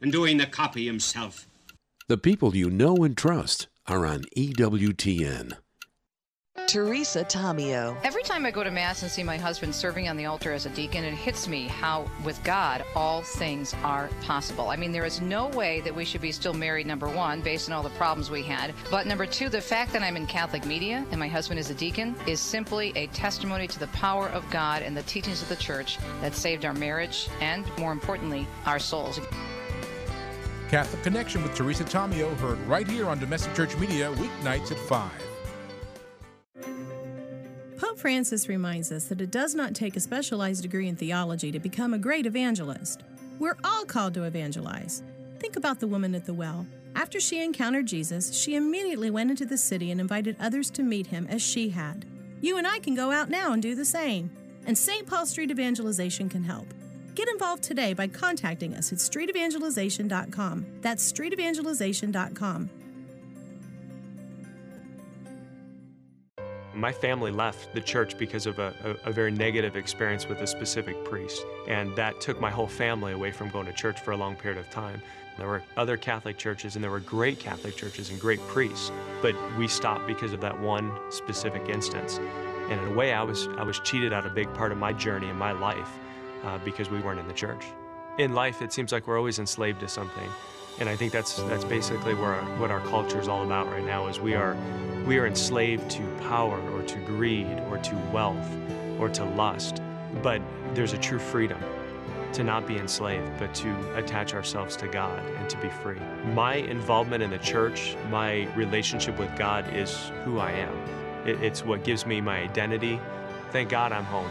[0.00, 1.46] and doing the copy himself.
[2.08, 5.56] The people you know and trust are on EWTN.
[6.70, 7.96] Teresa Tomeo.
[8.04, 10.66] Every time I go to Mass and see my husband serving on the altar as
[10.66, 14.68] a deacon, it hits me how, with God, all things are possible.
[14.68, 17.68] I mean, there is no way that we should be still married, number one, based
[17.68, 18.72] on all the problems we had.
[18.88, 21.74] But number two, the fact that I'm in Catholic media and my husband is a
[21.74, 25.56] deacon is simply a testimony to the power of God and the teachings of the
[25.56, 29.18] church that saved our marriage and, more importantly, our souls.
[30.68, 35.10] Catholic Connection with Teresa Tomeo, heard right here on Domestic Church Media, weeknights at 5.
[37.80, 41.58] Pope Francis reminds us that it does not take a specialized degree in theology to
[41.58, 43.04] become a great evangelist.
[43.38, 45.02] We're all called to evangelize.
[45.38, 46.66] Think about the woman at the well.
[46.94, 51.06] After she encountered Jesus, she immediately went into the city and invited others to meet
[51.06, 52.04] him as she had.
[52.42, 54.30] You and I can go out now and do the same.
[54.66, 55.06] And St.
[55.06, 56.66] Paul Street Evangelization can help.
[57.14, 60.66] Get involved today by contacting us at streetevangelization.com.
[60.82, 62.70] That's streetevangelization.com.
[66.80, 68.72] My family left the church because of a,
[69.04, 73.12] a, a, very negative experience with a specific priest, and that took my whole family
[73.12, 75.02] away from going to church for a long period of time.
[75.36, 78.90] There were other Catholic churches, and there were great Catholic churches and great priests,
[79.20, 82.18] but we stopped because of that one specific instance.
[82.70, 84.94] And in a way, I was, I was cheated out a big part of my
[84.94, 85.90] journey in my life
[86.44, 87.66] uh, because we weren't in the church.
[88.16, 90.30] In life, it seems like we're always enslaved to something.
[90.80, 94.06] And I think that's, that's basically where what our culture is all about right now
[94.06, 94.56] is we are,
[95.04, 98.50] we are enslaved to power or to greed or to wealth
[98.98, 99.82] or to lust.
[100.22, 100.40] But
[100.72, 101.62] there's a true freedom
[102.32, 106.00] to not be enslaved, but to attach ourselves to God and to be free.
[106.32, 110.74] My involvement in the church, my relationship with God is who I am.
[111.26, 112.98] It, it's what gives me my identity.
[113.50, 114.30] Thank God I'm home.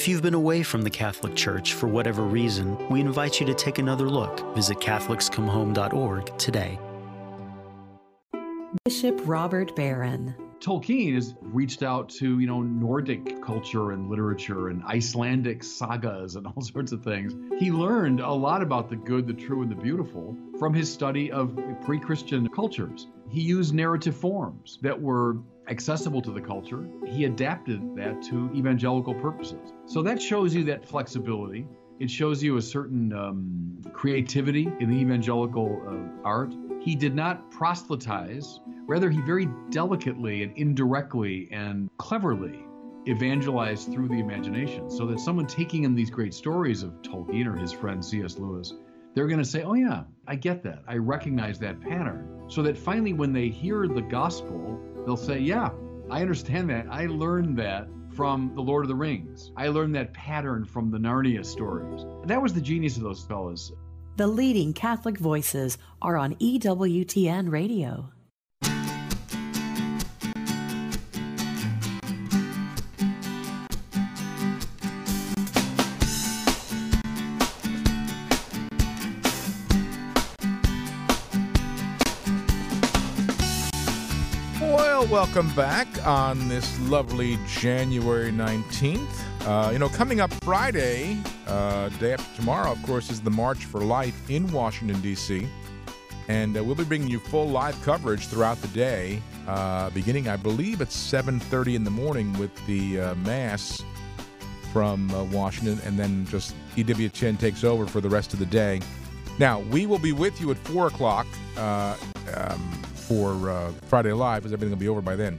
[0.00, 3.52] If you've been away from the Catholic Church for whatever reason, we invite you to
[3.52, 4.40] take another look.
[4.54, 6.78] Visit CatholicsComeHome.org today.
[8.86, 10.34] Bishop Robert Barron.
[10.60, 16.46] Tolkien has reached out to, you know, Nordic culture and literature and Icelandic sagas and
[16.56, 17.34] all sorts of things.
[17.58, 21.32] He learned a lot about the good, the true, and the beautiful from his study
[21.32, 23.06] of pre Christian cultures.
[23.30, 25.38] He used narrative forms that were
[25.68, 26.86] accessible to the culture.
[27.06, 29.72] He adapted that to evangelical purposes.
[29.86, 31.66] So that shows you that flexibility.
[32.00, 36.52] It shows you a certain um, creativity in the evangelical uh, art.
[36.80, 38.60] He did not proselytize,
[38.90, 42.66] rather, he very delicately and indirectly and cleverly
[43.06, 44.90] evangelized through the imagination.
[44.90, 48.36] So that someone taking in these great stories of Tolkien or his friend C.S.
[48.36, 48.74] Lewis,
[49.14, 50.82] they're going to say, Oh, yeah, I get that.
[50.88, 52.44] I recognize that pattern.
[52.48, 55.70] So that finally, when they hear the gospel, they'll say, Yeah,
[56.10, 56.86] I understand that.
[56.90, 57.86] I learned that
[58.16, 59.52] from The Lord of the Rings.
[59.56, 62.04] I learned that pattern from the Narnia stories.
[62.24, 63.70] That was the genius of those fellas.
[64.16, 68.10] The leading Catholic voices are on EWTN Radio.
[85.32, 89.06] Welcome back on this lovely January 19th.
[89.46, 91.16] Uh, you know, coming up Friday,
[91.46, 95.46] uh, day after tomorrow, of course, is the March for Life in Washington, D.C.
[96.26, 100.34] And uh, we'll be bringing you full live coverage throughout the day, uh, beginning, I
[100.34, 103.80] believe, at 7.30 in the morning with the uh, Mass
[104.72, 108.80] from uh, Washington, and then just EWTN takes over for the rest of the day.
[109.38, 112.79] Now, we will be with you at 4 o'clock um,
[113.10, 115.36] for uh, Friday Live, because everything will be over by then.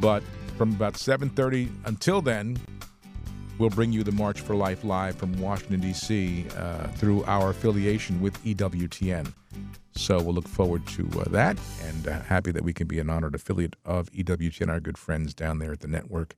[0.00, 0.22] But
[0.56, 2.56] from about 7.30 until then,
[3.58, 6.46] we'll bring you the March for Life live from Washington, D.C.
[6.56, 9.32] Uh, through our affiliation with EWTN.
[9.96, 13.10] So we'll look forward to uh, that and uh, happy that we can be an
[13.10, 16.36] honored affiliate of EWTN, our good friends down there at the network.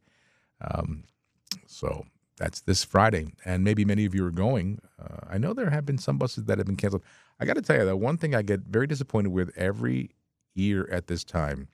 [0.62, 1.04] Um,
[1.66, 2.06] so
[2.38, 3.26] that's this Friday.
[3.44, 4.80] And maybe many of you are going.
[4.98, 7.02] Uh, I know there have been some buses that have been canceled.
[7.38, 10.12] I got to tell you, that one thing I get very disappointed with every
[10.56, 11.68] year at this time,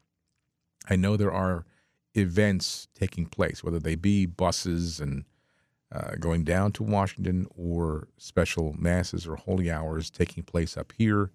[0.89, 1.65] I know there are
[2.15, 5.25] events taking place, whether they be buses and
[5.93, 11.31] uh, going down to Washington or special masses or holy hours taking place up here.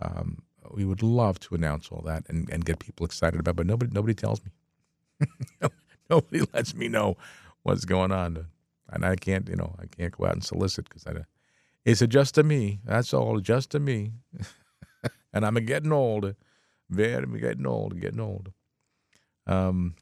[0.00, 3.56] Um, we would love to announce all that and, and get people excited about, it,
[3.56, 5.28] but nobody nobody tells me.
[6.10, 7.16] nobody lets me know
[7.64, 8.46] what's going on,
[8.90, 11.12] and I can't you know I can't go out and solicit because I.
[11.84, 12.78] It's just to me.
[12.84, 13.40] That's all.
[13.40, 14.12] Just to me,
[15.32, 16.36] and I'm getting old.
[16.92, 18.00] Very getting old.
[18.00, 18.52] Getting old.
[19.46, 19.94] Um.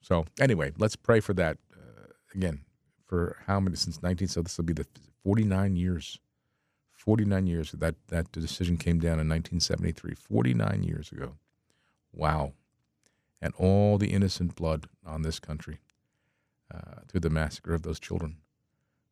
[0.00, 2.60] So anyway, let's pray for that uh, again.
[3.06, 4.28] For how many since 19?
[4.28, 4.86] So this will be the
[5.24, 6.18] 49 years.
[6.92, 10.14] 49 years that that decision came down in 1973.
[10.14, 11.36] 49 years ago.
[12.12, 12.52] Wow.
[13.40, 15.78] And all the innocent blood on this country
[16.74, 18.38] uh, through the massacre of those children,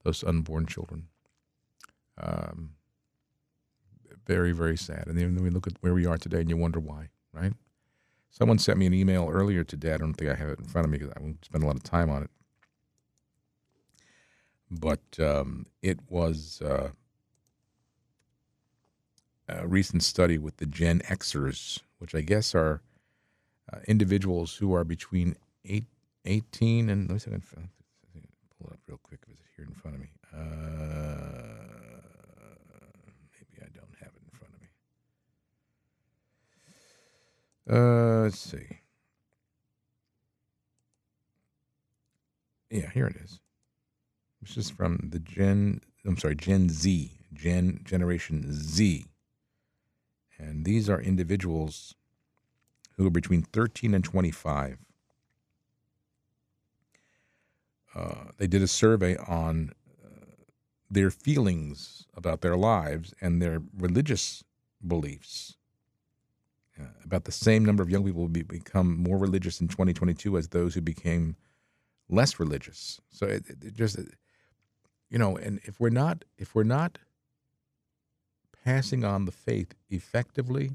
[0.03, 1.09] those unborn children.
[2.19, 2.76] Um,
[4.27, 5.05] very, very sad.
[5.07, 7.53] And then we look at where we are today and you wonder why, right?
[8.31, 9.95] Someone sent me an email earlier today.
[9.95, 11.67] I don't think I have it in front of me because I won't spend a
[11.67, 12.31] lot of time on it.
[14.71, 16.91] But um, it was uh,
[19.49, 22.83] a recent study with the Gen Xers, which I guess are
[23.73, 25.87] uh, individuals who are between eight,
[26.25, 27.61] 18 and let me see if I
[28.13, 29.21] can pull it up real quick.
[29.33, 30.09] Is it here in front of me?
[30.33, 30.39] Uh,
[33.33, 34.69] maybe I don't have it in front of me.
[37.71, 38.81] Uh, let's see.
[42.71, 43.41] Yeah, here it is.
[44.43, 45.81] This is from the Gen.
[46.07, 49.07] I'm sorry, Gen Z, Gen Generation Z,
[50.39, 51.95] and these are individuals
[52.97, 54.79] who are between 13 and 25.
[57.95, 59.73] Uh, they did a survey on
[60.05, 60.09] uh,
[60.91, 64.45] their feelings about their lives and their religious
[64.87, 65.57] beliefs.
[66.79, 70.37] Uh, about the same number of young people will be, become more religious in 2022
[70.37, 71.37] as those who became
[72.09, 73.01] less religious.
[73.11, 73.99] So it, it just,
[75.09, 76.99] you know, and if we're not, if we're not
[78.65, 80.73] passing on the faith effectively,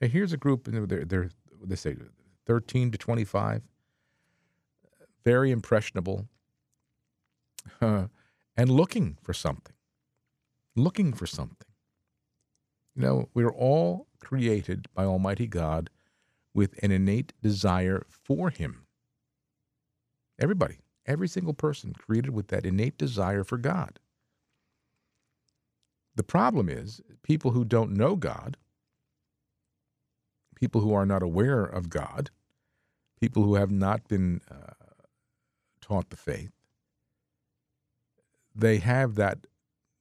[0.00, 1.30] now here's a group, they're, they're
[1.62, 1.96] they say
[2.46, 3.62] 13 to 25,
[5.24, 6.26] very impressionable,
[7.80, 8.06] uh,
[8.56, 9.74] and looking for something.
[10.76, 11.68] Looking for something.
[12.94, 15.90] You know, we're all created by Almighty God
[16.52, 18.86] with an innate desire for Him.
[20.38, 23.98] Everybody, every single person created with that innate desire for God.
[26.16, 28.56] The problem is people who don't know God
[30.54, 32.30] people who are not aware of God,
[33.20, 34.72] people who have not been uh,
[35.80, 36.52] taught the faith,
[38.54, 39.46] they have that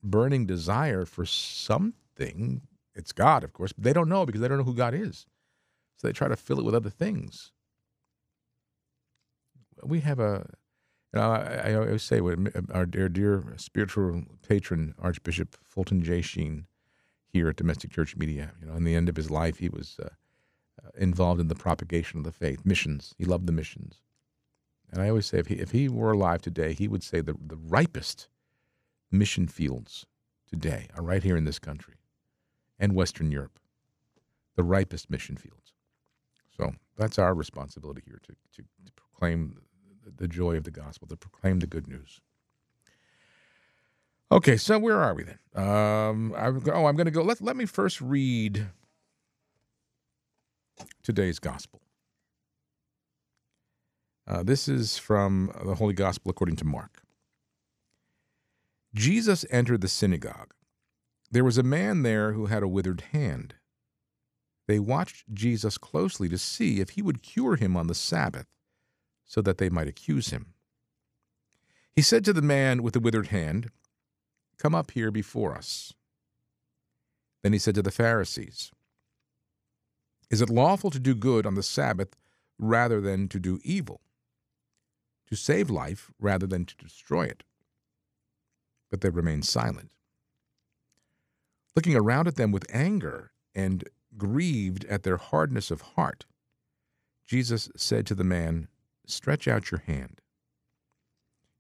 [0.04, 2.62] burning desire for something.
[2.96, 5.26] It's God, of course, but they don't know because they don't know who God is.
[5.98, 7.52] So they try to fill it with other things.
[9.84, 10.50] We have a,
[11.14, 12.20] You know, I, I always say,
[12.72, 16.22] our dear, dear spiritual patron, Archbishop Fulton J.
[16.22, 16.66] Sheen,
[17.28, 19.98] here at Domestic Church Media, you know, in the end of his life, he was
[20.02, 20.10] uh,
[20.84, 23.16] uh, involved in the propagation of the faith, missions.
[23.18, 24.02] He loved the missions.
[24.92, 27.34] And I always say, if he, if he were alive today, he would say the,
[27.34, 28.28] the ripest
[29.12, 30.06] mission fields
[30.48, 31.96] today are right here in this country
[32.80, 33.60] and Western Europe.
[34.56, 35.74] The ripest mission fields.
[36.58, 39.58] So that's our responsibility here to, to, to proclaim
[40.18, 42.22] the joy of the gospel, to proclaim the good news.
[44.32, 45.40] Okay, so where are we then?
[45.56, 47.22] Um, I, oh, I'm going to go.
[47.22, 48.68] Let, let me first read
[51.04, 51.82] today's gospel.
[54.28, 57.04] Uh, this is from the Holy Gospel according to Mark.
[58.96, 60.54] Jesus entered the synagogue.
[61.34, 63.56] There was a man there who had a withered hand.
[64.68, 68.46] They watched Jesus closely to see if he would cure him on the Sabbath,
[69.26, 70.54] so that they might accuse him.
[71.96, 73.72] He said to the man with the withered hand,
[74.60, 75.96] Come up here before us.
[77.42, 78.72] Then he said to the Pharisees,
[80.30, 82.16] Is it lawful to do good on the Sabbath
[82.60, 84.02] rather than to do evil?
[85.30, 87.44] To save life rather than to destroy it?
[88.92, 89.90] But they remained silent.
[91.76, 93.84] Looking around at them with anger and
[94.18, 96.26] grieved at their hardness of heart,
[97.26, 98.68] Jesus said to the man,
[99.06, 100.22] Stretch out your hand.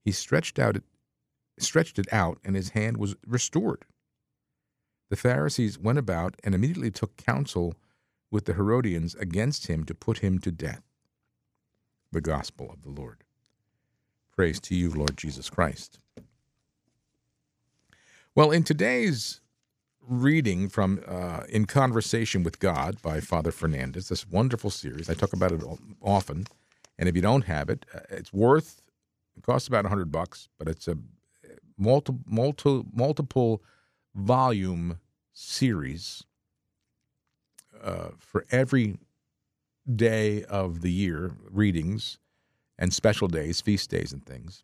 [0.04, 0.84] He stretched out it,
[1.58, 3.86] stretched it out, and his hand was restored.
[5.10, 7.76] The Pharisees went about and immediately took counsel
[8.32, 10.84] with the Herodians against him to put him to death.
[12.12, 13.24] The Gospel of the Lord.
[14.36, 16.00] Praise to you, Lord Jesus Christ.
[18.36, 19.42] Well, in today's
[20.08, 25.34] reading from uh, In Conversation with God by Father Fernandez, this wonderful series, I talk
[25.34, 25.64] about it
[26.02, 26.48] often.
[26.98, 28.82] And if you don't have it, uh, it's worth,
[29.36, 30.98] it costs about 100 bucks, but it's a
[31.78, 33.64] multi, multi, multiple
[34.16, 35.00] volume
[35.34, 36.24] series
[37.84, 38.98] uh, for every
[39.96, 42.18] day of the year, readings
[42.78, 44.64] and special days, feast days, and things.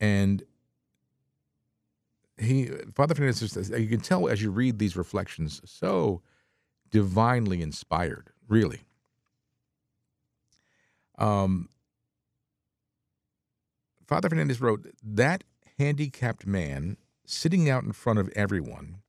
[0.00, 0.42] And
[2.38, 6.22] he, Father Fernandez, you can tell as you read these reflections, so
[6.90, 8.82] divinely inspired, really.
[11.18, 11.68] Um,
[14.06, 15.44] Father Fernandez wrote that
[15.78, 19.02] handicapped man sitting out in front of everyone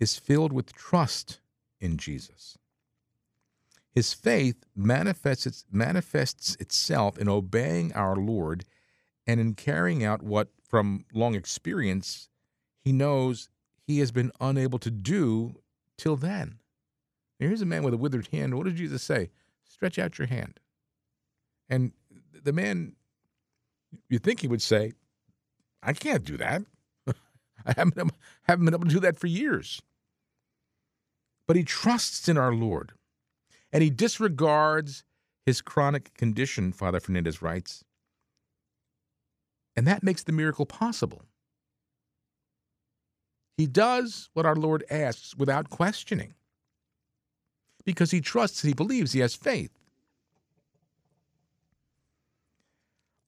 [0.00, 1.40] is filled with trust
[1.80, 2.58] in Jesus.
[3.92, 8.64] His faith manifests, manifests itself in obeying our Lord
[9.26, 12.28] and in carrying out what, from long experience,
[12.86, 13.48] he knows
[13.84, 15.56] he has been unable to do
[15.98, 16.60] till then.
[17.40, 18.54] here's a man with a withered hand.
[18.54, 19.30] What did Jesus say?
[19.64, 20.60] Stretch out your hand.
[21.68, 21.90] And
[22.44, 22.94] the man,
[24.08, 24.92] you think he would say,
[25.82, 26.62] I can't do that.
[27.66, 28.12] I haven't,
[28.42, 29.82] haven't been able to do that for years.
[31.48, 32.92] But he trusts in our Lord
[33.72, 35.02] and he disregards
[35.44, 37.82] his chronic condition, Father Fernandez writes.
[39.74, 41.22] And that makes the miracle possible.
[43.56, 46.34] He does what our Lord asks without questioning
[47.84, 49.70] because he trusts, he believes, he has faith.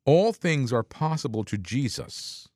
[0.05, 2.49] All things are possible to Jesus.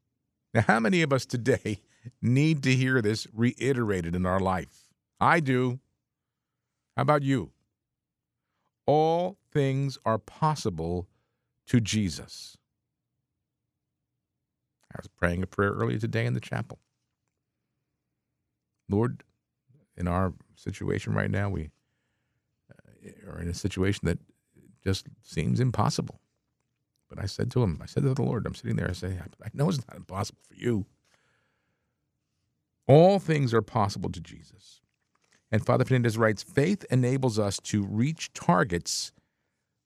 [0.53, 1.81] Now, how many of us today
[2.23, 4.89] need to hear this reiterated in our life?
[5.20, 5.79] I do.
[6.97, 7.53] How about you?
[8.87, 11.09] All things are possible
[11.66, 12.57] to Jesus.
[14.93, 16.79] I was praying a prayer earlier today in the chapel.
[18.93, 19.22] Lord,
[19.97, 21.70] in our situation right now, we
[22.70, 24.18] uh, are in a situation that
[24.82, 26.20] just seems impossible.
[27.09, 29.18] But I said to him, I said to the Lord, I'm sitting there, I say,
[29.43, 30.86] I know it's not impossible for you.
[32.86, 34.80] All things are possible to Jesus.
[35.51, 39.12] And Father Fernandez writes, faith enables us to reach targets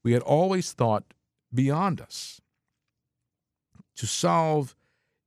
[0.05, 1.03] we had always thought
[1.53, 2.41] beyond us,
[3.97, 4.77] to solve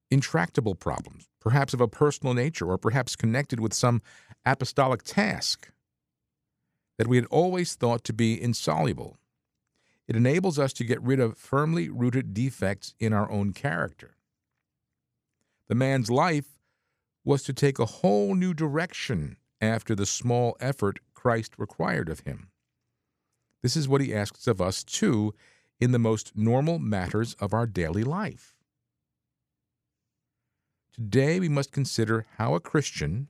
[0.10, 4.02] intractable problems, perhaps of a personal nature or perhaps connected with some
[4.46, 5.72] apostolic task
[6.98, 9.18] that we had always thought to be insoluble.
[10.08, 14.18] It enables us to get rid of firmly rooted defects in our own character.
[15.68, 16.60] The man's life
[17.24, 22.50] was to take a whole new direction after the small effort Christ required of him.
[23.62, 25.34] This is what he asks of us, too,
[25.80, 28.56] in the most normal matters of our daily life.
[30.94, 33.28] Today, we must consider how a Christian,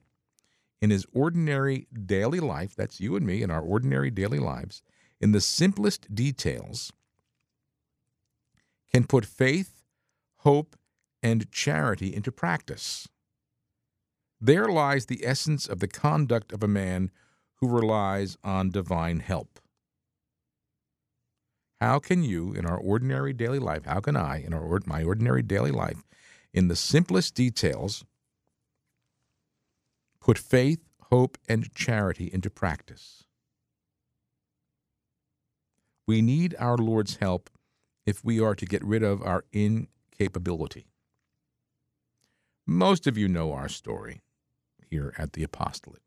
[0.82, 4.82] in his ordinary daily life, that's you and me in our ordinary daily lives,
[5.20, 6.94] in the simplest details,
[8.92, 9.84] can put faith,
[10.38, 10.76] hope,
[11.22, 13.08] and charity into practice.
[14.42, 17.12] There lies the essence of the conduct of a man
[17.56, 19.60] who relies on divine help.
[21.82, 25.42] How can you, in our ordinary daily life, how can I, in our, my ordinary
[25.42, 26.04] daily life,
[26.54, 28.06] in the simplest details,
[30.20, 30.80] put faith,
[31.12, 33.24] hope, and charity into practice?
[36.08, 37.50] We need our Lord's help
[38.06, 40.88] if we are to get rid of our incapability.
[42.66, 44.22] Most of you know our story
[44.90, 46.02] here at the apostolate.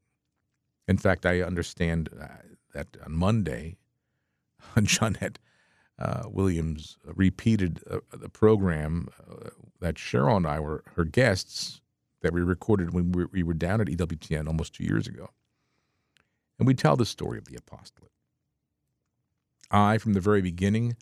[0.89, 2.27] In fact, I understand uh,
[2.75, 3.77] that on Monday,
[4.77, 5.37] Johnnette
[5.99, 11.81] uh, Williams repeated uh, the program uh, that Cheryl and I were her guests
[12.23, 15.31] that we recorded when we, we were down at EWTN almost two years ago.
[16.59, 18.13] And we tell the story of the apostolate.
[19.71, 20.97] I, from the very beginning,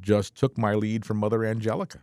[0.00, 2.02] just took my lead from Mother Angelica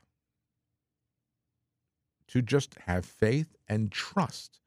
[2.27, 4.59] to just have faith and trust.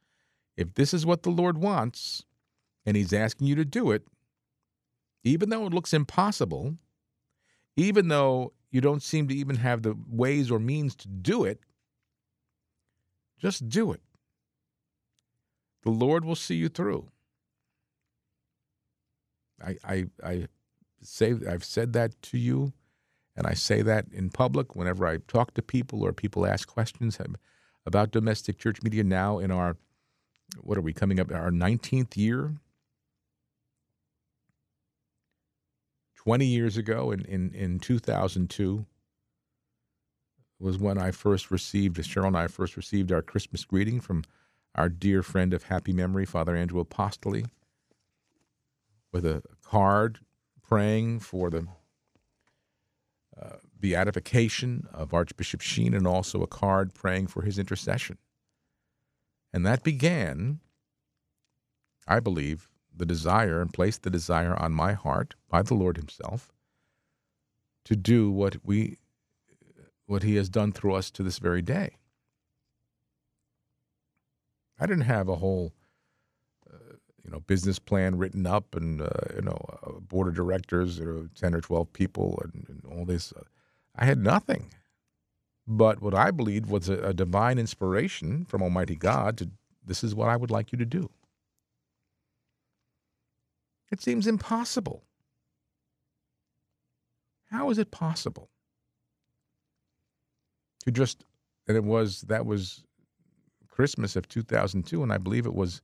[0.57, 2.25] If this is what the Lord wants
[2.87, 4.07] and He's asking you to do it,
[5.23, 6.77] even though it looks impossible,
[7.77, 11.61] even though you don't seem to even have the ways or means to do it,
[13.39, 14.01] just do it.
[15.83, 17.09] The Lord will see you through.
[19.65, 20.49] I, I, I
[21.03, 22.73] say I've said that to you,
[23.37, 27.19] and I say that in public whenever I talk to people or people ask questions
[27.87, 29.05] about domestic church media.
[29.05, 29.77] Now in our
[30.61, 32.55] what are we coming up our 19th year
[36.25, 38.87] 20 years ago in, in, in 2002
[40.59, 44.25] was when I first received, Cheryl and I first received our Christmas greeting from
[44.75, 47.47] our dear friend of happy memory, Father Andrew Apostoli,
[49.13, 50.21] with a card
[50.63, 51.67] praying for the
[53.41, 58.17] uh, beatification of Archbishop Sheen and also a card praying for his intercession.
[59.53, 60.61] And that began,
[62.09, 66.53] I believe, the desire and placed the desire on my heart by the Lord Himself
[67.85, 68.99] to do what we
[70.07, 71.97] what He has done through us to this very day.
[74.79, 75.73] I didn't have a whole
[76.73, 80.99] uh, you know business plan written up and uh, you know a board of directors,
[81.01, 83.33] know, ten or twelve people, and, and all this.
[83.33, 83.43] Uh,
[83.97, 84.71] I had nothing,
[85.67, 89.51] but what I believed was a, a divine inspiration from Almighty God to
[89.87, 91.11] this is what I would like you to do.
[93.91, 95.05] It seems impossible.
[97.51, 98.51] How is it possible
[100.85, 101.25] to just,
[101.69, 102.85] and it was, that was
[103.69, 105.81] Christmas of 2002, and I believe it was,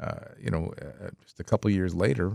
[0.00, 2.34] uh, you know, uh, just a couple years later,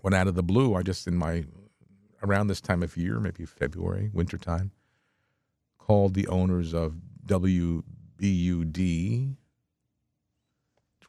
[0.00, 1.44] when out of the blue, I just in my,
[2.22, 4.72] around this time of year, maybe February, wintertime,
[5.78, 6.94] called the owners of
[7.26, 7.82] WBUD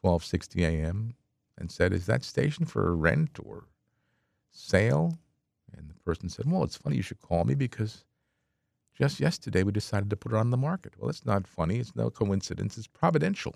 [0.00, 1.14] 1260 AM
[1.58, 3.64] and said, Is that station for rent or
[4.50, 5.18] sale?
[5.76, 8.04] And the person said, Well, it's funny you should call me because
[8.94, 10.94] just yesterday we decided to put it on the market.
[10.98, 11.78] Well, it's not funny.
[11.78, 12.76] It's no coincidence.
[12.76, 13.54] It's providential.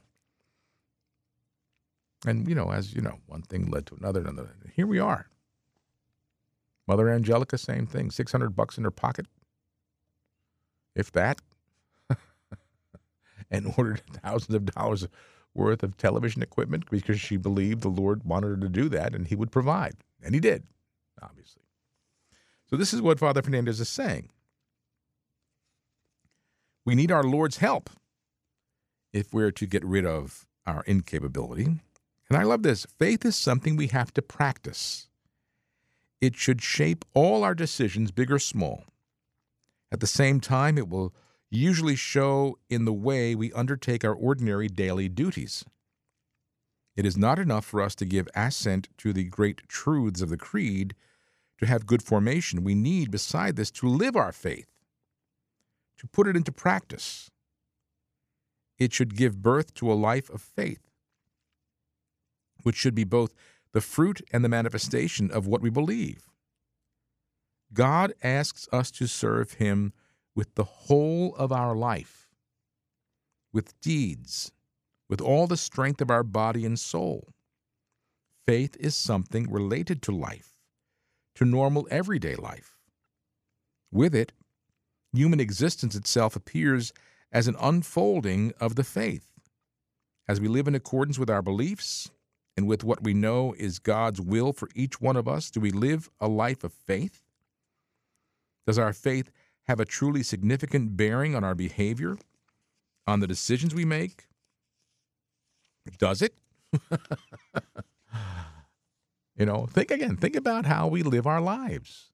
[2.26, 4.56] And, you know, as you know, one thing led to another, another.
[4.74, 5.28] Here we are.
[6.86, 8.10] Mother Angelica, same thing.
[8.10, 9.26] 600 bucks in her pocket,
[10.94, 11.40] if that,
[13.50, 15.06] and ordered thousands of dollars
[15.56, 19.26] worth of television equipment because she believed the Lord wanted her to do that and
[19.26, 19.96] he would provide.
[20.22, 20.64] And he did,
[21.22, 21.62] obviously.
[22.68, 24.30] So, this is what Father Fernandez is saying.
[26.84, 27.90] We need our Lord's help
[29.12, 31.64] if we're to get rid of our incapability.
[32.28, 35.08] And I love this faith is something we have to practice.
[36.20, 38.84] It should shape all our decisions, big or small.
[39.92, 41.14] At the same time, it will
[41.50, 45.64] usually show in the way we undertake our ordinary daily duties.
[46.96, 50.36] It is not enough for us to give assent to the great truths of the
[50.36, 50.94] Creed
[51.58, 52.64] to have good formation.
[52.64, 54.68] We need, beside this, to live our faith,
[55.98, 57.30] to put it into practice.
[58.78, 60.90] It should give birth to a life of faith,
[62.62, 63.34] which should be both
[63.72, 66.28] the fruit and the manifestation of what we believe.
[67.72, 69.92] God asks us to serve Him
[70.36, 72.28] with the whole of our life,
[73.52, 74.52] with deeds,
[75.08, 77.32] with all the strength of our body and soul.
[78.46, 80.52] Faith is something related to life,
[81.34, 82.76] to normal everyday life.
[83.90, 84.32] With it,
[85.12, 86.92] human existence itself appears
[87.32, 89.32] as an unfolding of the faith.
[90.28, 92.10] As we live in accordance with our beliefs
[92.56, 95.70] and with what we know is God's will for each one of us, do we
[95.70, 97.22] live a life of faith?
[98.66, 99.30] Does our faith
[99.66, 102.16] have a truly significant bearing on our behavior,
[103.06, 104.26] on the decisions we make?
[105.98, 106.34] Does it?
[109.36, 112.10] you know, think again, think about how we live our lives.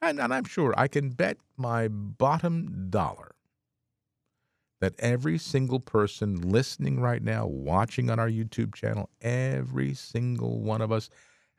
[0.00, 3.32] And, and I'm sure I can bet my bottom dollar
[4.80, 10.80] that every single person listening right now, watching on our YouTube channel, every single one
[10.80, 11.10] of us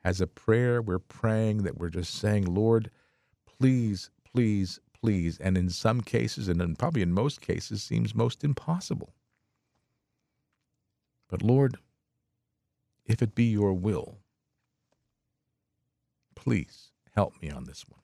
[0.04, 2.90] has a prayer we're praying that we're just saying, Lord,
[3.60, 5.38] please, please, please.
[5.38, 9.12] And in some cases, and in, probably in most cases, seems most impossible.
[11.28, 11.76] But Lord,
[13.04, 14.18] if it be your will,
[16.34, 18.00] please help me on this one.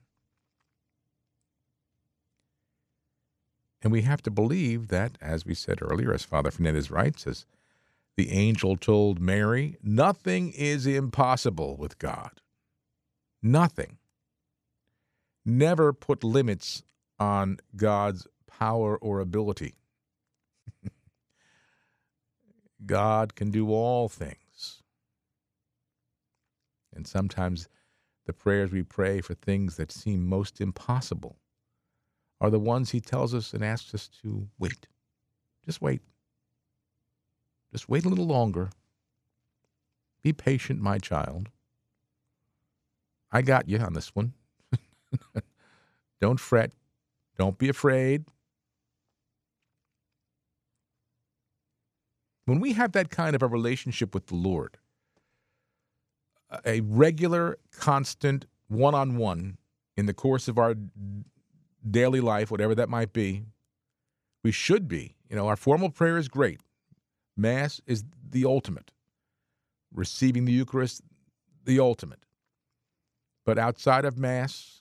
[3.81, 7.45] And we have to believe that, as we said earlier, as Father Fernandez writes, as
[8.15, 12.41] the angel told Mary, nothing is impossible with God.
[13.41, 13.97] Nothing.
[15.49, 16.83] Never put limits
[17.19, 19.75] on God's power or ability.
[22.85, 24.83] God can do all things.
[26.93, 27.69] And sometimes
[28.25, 31.37] the prayers we pray for things that seem most impossible
[32.41, 34.87] are the ones he tells us and asks us to wait.
[35.65, 36.01] Just wait.
[37.71, 38.71] Just wait a little longer.
[40.21, 41.47] Be patient, my child.
[43.31, 44.33] I got you on this one.
[46.21, 46.71] Don't fret.
[47.37, 48.25] Don't be afraid.
[52.45, 54.77] When we have that kind of a relationship with the Lord,
[56.65, 59.57] a regular, constant one on one
[59.97, 60.75] in the course of our
[61.89, 63.43] daily life, whatever that might be,
[64.43, 65.15] we should be.
[65.29, 66.61] You know, our formal prayer is great.
[67.35, 68.91] Mass is the ultimate.
[69.93, 71.01] Receiving the Eucharist,
[71.65, 72.23] the ultimate.
[73.45, 74.76] But outside of Mass,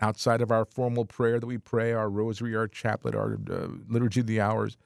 [0.00, 4.20] outside of our formal prayer that we pray, our rosary, our chaplet, our uh, liturgy
[4.20, 4.76] of the hours,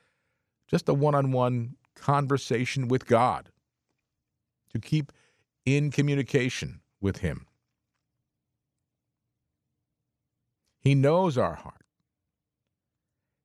[0.67, 3.51] just a one on one conversation with God
[4.73, 5.13] to keep
[5.65, 7.47] in communication with Him.
[10.81, 11.85] He knows our heart.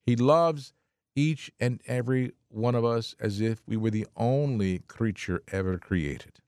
[0.05, 0.73] He loves
[1.15, 6.39] each and every one of us as if we were the only creature ever created.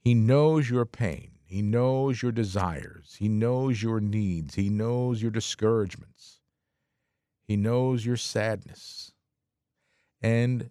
[0.00, 1.35] He knows your pain.
[1.46, 3.16] He knows your desires.
[3.18, 4.56] He knows your needs.
[4.56, 6.40] He knows your discouragements.
[7.46, 9.12] He knows your sadness.
[10.20, 10.70] And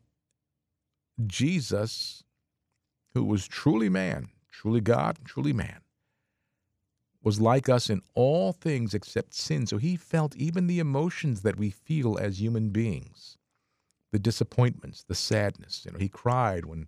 [1.25, 2.23] Jesus,
[3.13, 5.79] who was truly man, truly God, truly man,
[7.23, 9.65] was like us in all things except sin.
[9.65, 13.37] So he felt even the emotions that we feel as human beings
[14.11, 15.83] the disappointments, the sadness.
[15.83, 16.87] You know, he cried when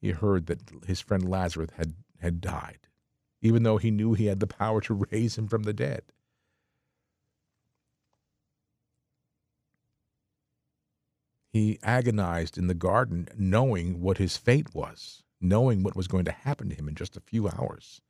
[0.00, 2.86] he heard that his friend Lazarus had, had died,
[3.42, 6.02] even though he knew he had the power to raise him from the dead.
[11.52, 16.32] He agonized in the garden, knowing what his fate was, knowing what was going to
[16.32, 18.00] happen to him in just a few hours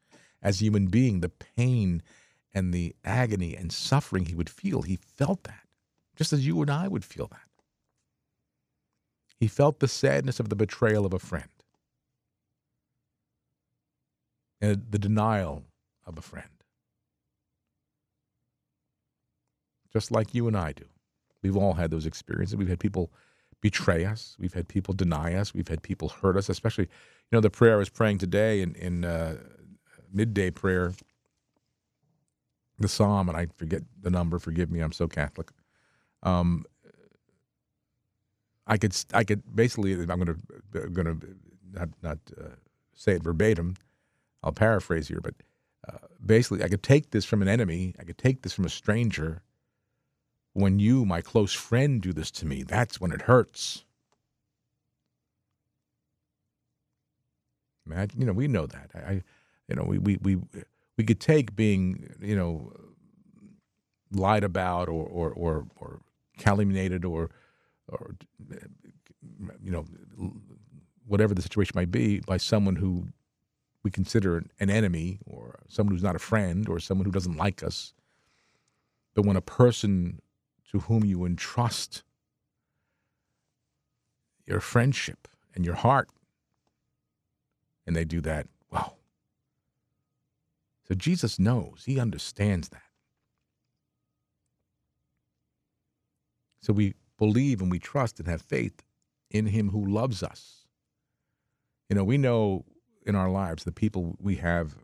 [0.42, 2.02] as a human being, the pain
[2.52, 5.66] and the agony and suffering he would feel, he felt that,
[6.16, 7.40] just as you and I would feel that.
[9.38, 11.48] He felt the sadness of the betrayal of a friend
[14.60, 15.64] and the denial
[16.06, 16.48] of a friend.
[19.92, 20.84] Just like you and I do.
[21.42, 22.56] We've all had those experiences.
[22.56, 23.10] We've had people
[23.60, 24.36] betray us.
[24.38, 25.52] We've had people deny us.
[25.54, 28.74] We've had people hurt us, especially, you know, the prayer I was praying today in,
[28.74, 29.36] in uh,
[30.12, 30.92] midday prayer,
[32.78, 34.38] the psalm, and I forget the number.
[34.38, 35.50] Forgive me, I'm so Catholic.
[36.22, 36.64] Um,
[38.66, 40.26] I could I could basically I'm going
[40.72, 41.36] to going to
[41.72, 42.50] not not uh,
[42.94, 43.74] say it verbatim.
[44.42, 45.34] I'll paraphrase here, but
[45.88, 47.94] uh, basically I could take this from an enemy.
[47.98, 49.42] I could take this from a stranger.
[50.52, 53.84] When you, my close friend, do this to me, that's when it hurts.
[57.86, 58.90] Imagine, you know, we know that.
[58.94, 59.22] I,
[59.68, 60.38] you know, we, we, we,
[60.96, 62.72] we could take being, you know,
[64.12, 66.00] lied about or, or, or, or
[66.38, 67.30] calumniated or,
[67.88, 68.16] or,
[69.62, 69.86] you know,
[71.06, 73.08] whatever the situation might be by someone who
[73.82, 77.62] we consider an enemy or someone who's not a friend or someone who doesn't like
[77.62, 77.94] us.
[79.14, 80.20] But when a person
[80.70, 82.02] to whom you entrust
[84.46, 86.08] your friendship and your heart,
[87.86, 88.94] and they do that, wow,
[90.86, 92.82] so Jesus knows, he understands that.
[96.60, 98.82] So we believe and we trust and have faith
[99.30, 100.66] in him who loves us.
[101.88, 102.64] You know, we know
[103.06, 104.76] in our lives the people we have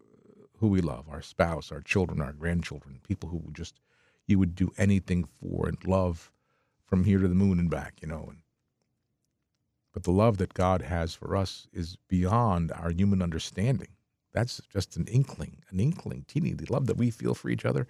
[0.59, 3.81] who we love, our spouse, our children, our grandchildren, people who just
[4.27, 6.33] you would do anything for and love
[6.85, 8.27] from here to the moon and back, you know.
[8.29, 8.39] And,
[9.93, 13.89] but the love that God has for us is beyond our human understanding.
[14.33, 17.87] That's just an inkling, an inkling, teeny, the love that we feel for each other,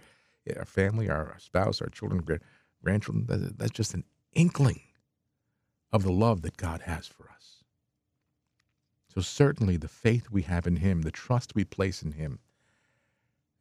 [0.56, 2.24] our family, our spouse, our children,
[2.84, 3.54] grandchildren.
[3.56, 4.82] That's just an inkling
[5.92, 7.55] of the love that God has for us.
[9.16, 12.38] So, certainly, the faith we have in Him, the trust we place in Him,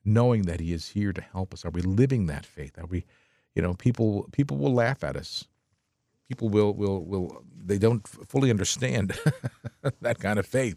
[0.03, 2.77] knowing that He is here to help us, are we living that faith?
[2.77, 3.05] Are we,
[3.53, 5.45] you know, people people will laugh at us.
[6.27, 9.17] People will will will they don't fully understand
[10.01, 10.75] that kind of faith,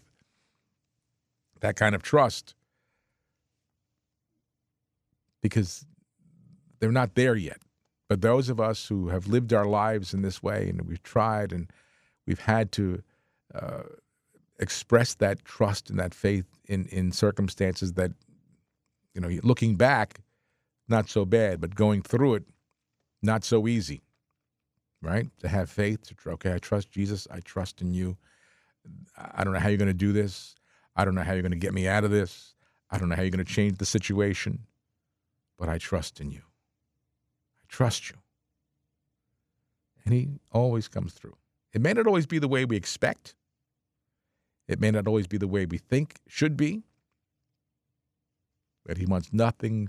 [1.59, 2.55] that kind of trust,
[5.43, 5.87] because
[6.79, 7.59] they're not there yet.
[8.09, 11.53] But those of us who have lived our lives in this way and we've tried
[11.53, 11.69] and
[12.29, 13.03] we've had to
[13.53, 13.83] uh,
[14.59, 18.13] express that trust and that faith in, in circumstances that,
[19.15, 20.21] you know, looking back,
[20.89, 22.45] not so bad, but going through it,
[23.23, 24.03] not so easy,
[25.03, 25.29] right?
[25.41, 28.17] To have faith, to, okay, I trust Jesus, I trust in you.
[29.17, 30.55] I don't know how you're going to do this.
[30.97, 32.55] I don't know how you're going to get me out of this.
[32.91, 34.61] I don't know how you're going to change the situation,
[35.59, 36.43] but I trust in you
[37.63, 38.17] I trust you.
[40.05, 41.37] And he always comes through.
[41.73, 43.35] It may not always be the way we expect,
[44.69, 46.83] it may not always be the way we think should be,
[48.85, 49.89] but he wants nothing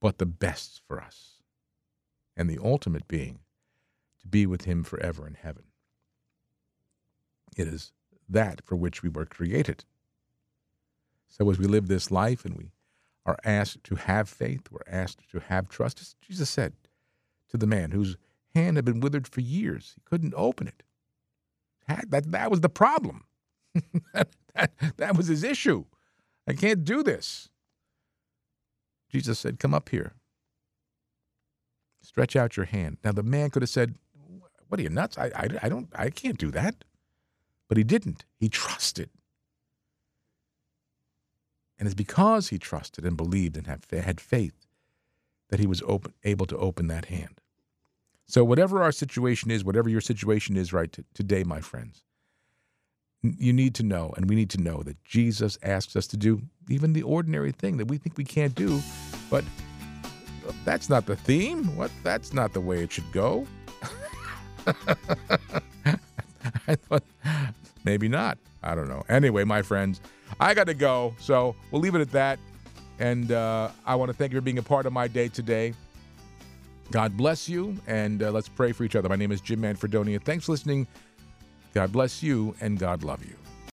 [0.00, 1.30] but the best for us.
[2.36, 3.38] And the ultimate being
[4.20, 5.64] to be with him forever in heaven.
[7.56, 7.92] It is
[8.28, 9.84] that for which we were created.
[11.28, 12.72] So as we live this life and we
[13.24, 16.72] are asked to have faith, we're asked to have trust, as Jesus said,
[17.50, 18.16] to the man whose
[18.54, 19.92] hand had been withered for years.
[19.94, 20.82] He couldn't open it.
[22.08, 23.24] That, that was the problem.
[24.14, 25.84] that, that, was his issue.
[26.46, 27.48] I can't do this.
[29.10, 30.14] Jesus said, Come up here.
[32.02, 32.98] Stretch out your hand.
[33.02, 33.94] Now, the man could have said,
[34.68, 35.18] What are you, nuts?
[35.18, 36.84] I, I, I, don't, I can't do that.
[37.68, 38.24] But he didn't.
[38.36, 39.10] He trusted.
[41.78, 44.66] And it's because he trusted and believed and had, faith
[45.50, 47.40] that he was open, able to open that hand.
[48.26, 52.04] So, whatever our situation is, whatever your situation is right today, my friends,
[53.24, 56.42] you need to know, and we need to know that Jesus asks us to do
[56.68, 58.80] even the ordinary thing that we think we can't do,
[59.30, 59.44] but
[60.64, 61.74] that's not the theme.
[61.76, 61.90] What?
[62.02, 63.46] That's not the way it should go.
[66.66, 67.02] I thought
[67.84, 68.38] maybe not.
[68.62, 69.04] I don't know.
[69.08, 70.00] Anyway, my friends,
[70.40, 72.38] I got to go, so we'll leave it at that.
[72.98, 75.74] And uh, I want to thank you for being a part of my day today.
[76.90, 79.08] God bless you, and uh, let's pray for each other.
[79.08, 80.22] My name is Jim Manfredonia.
[80.22, 80.86] Thanks for listening.
[81.74, 83.43] God bless you, and God love you.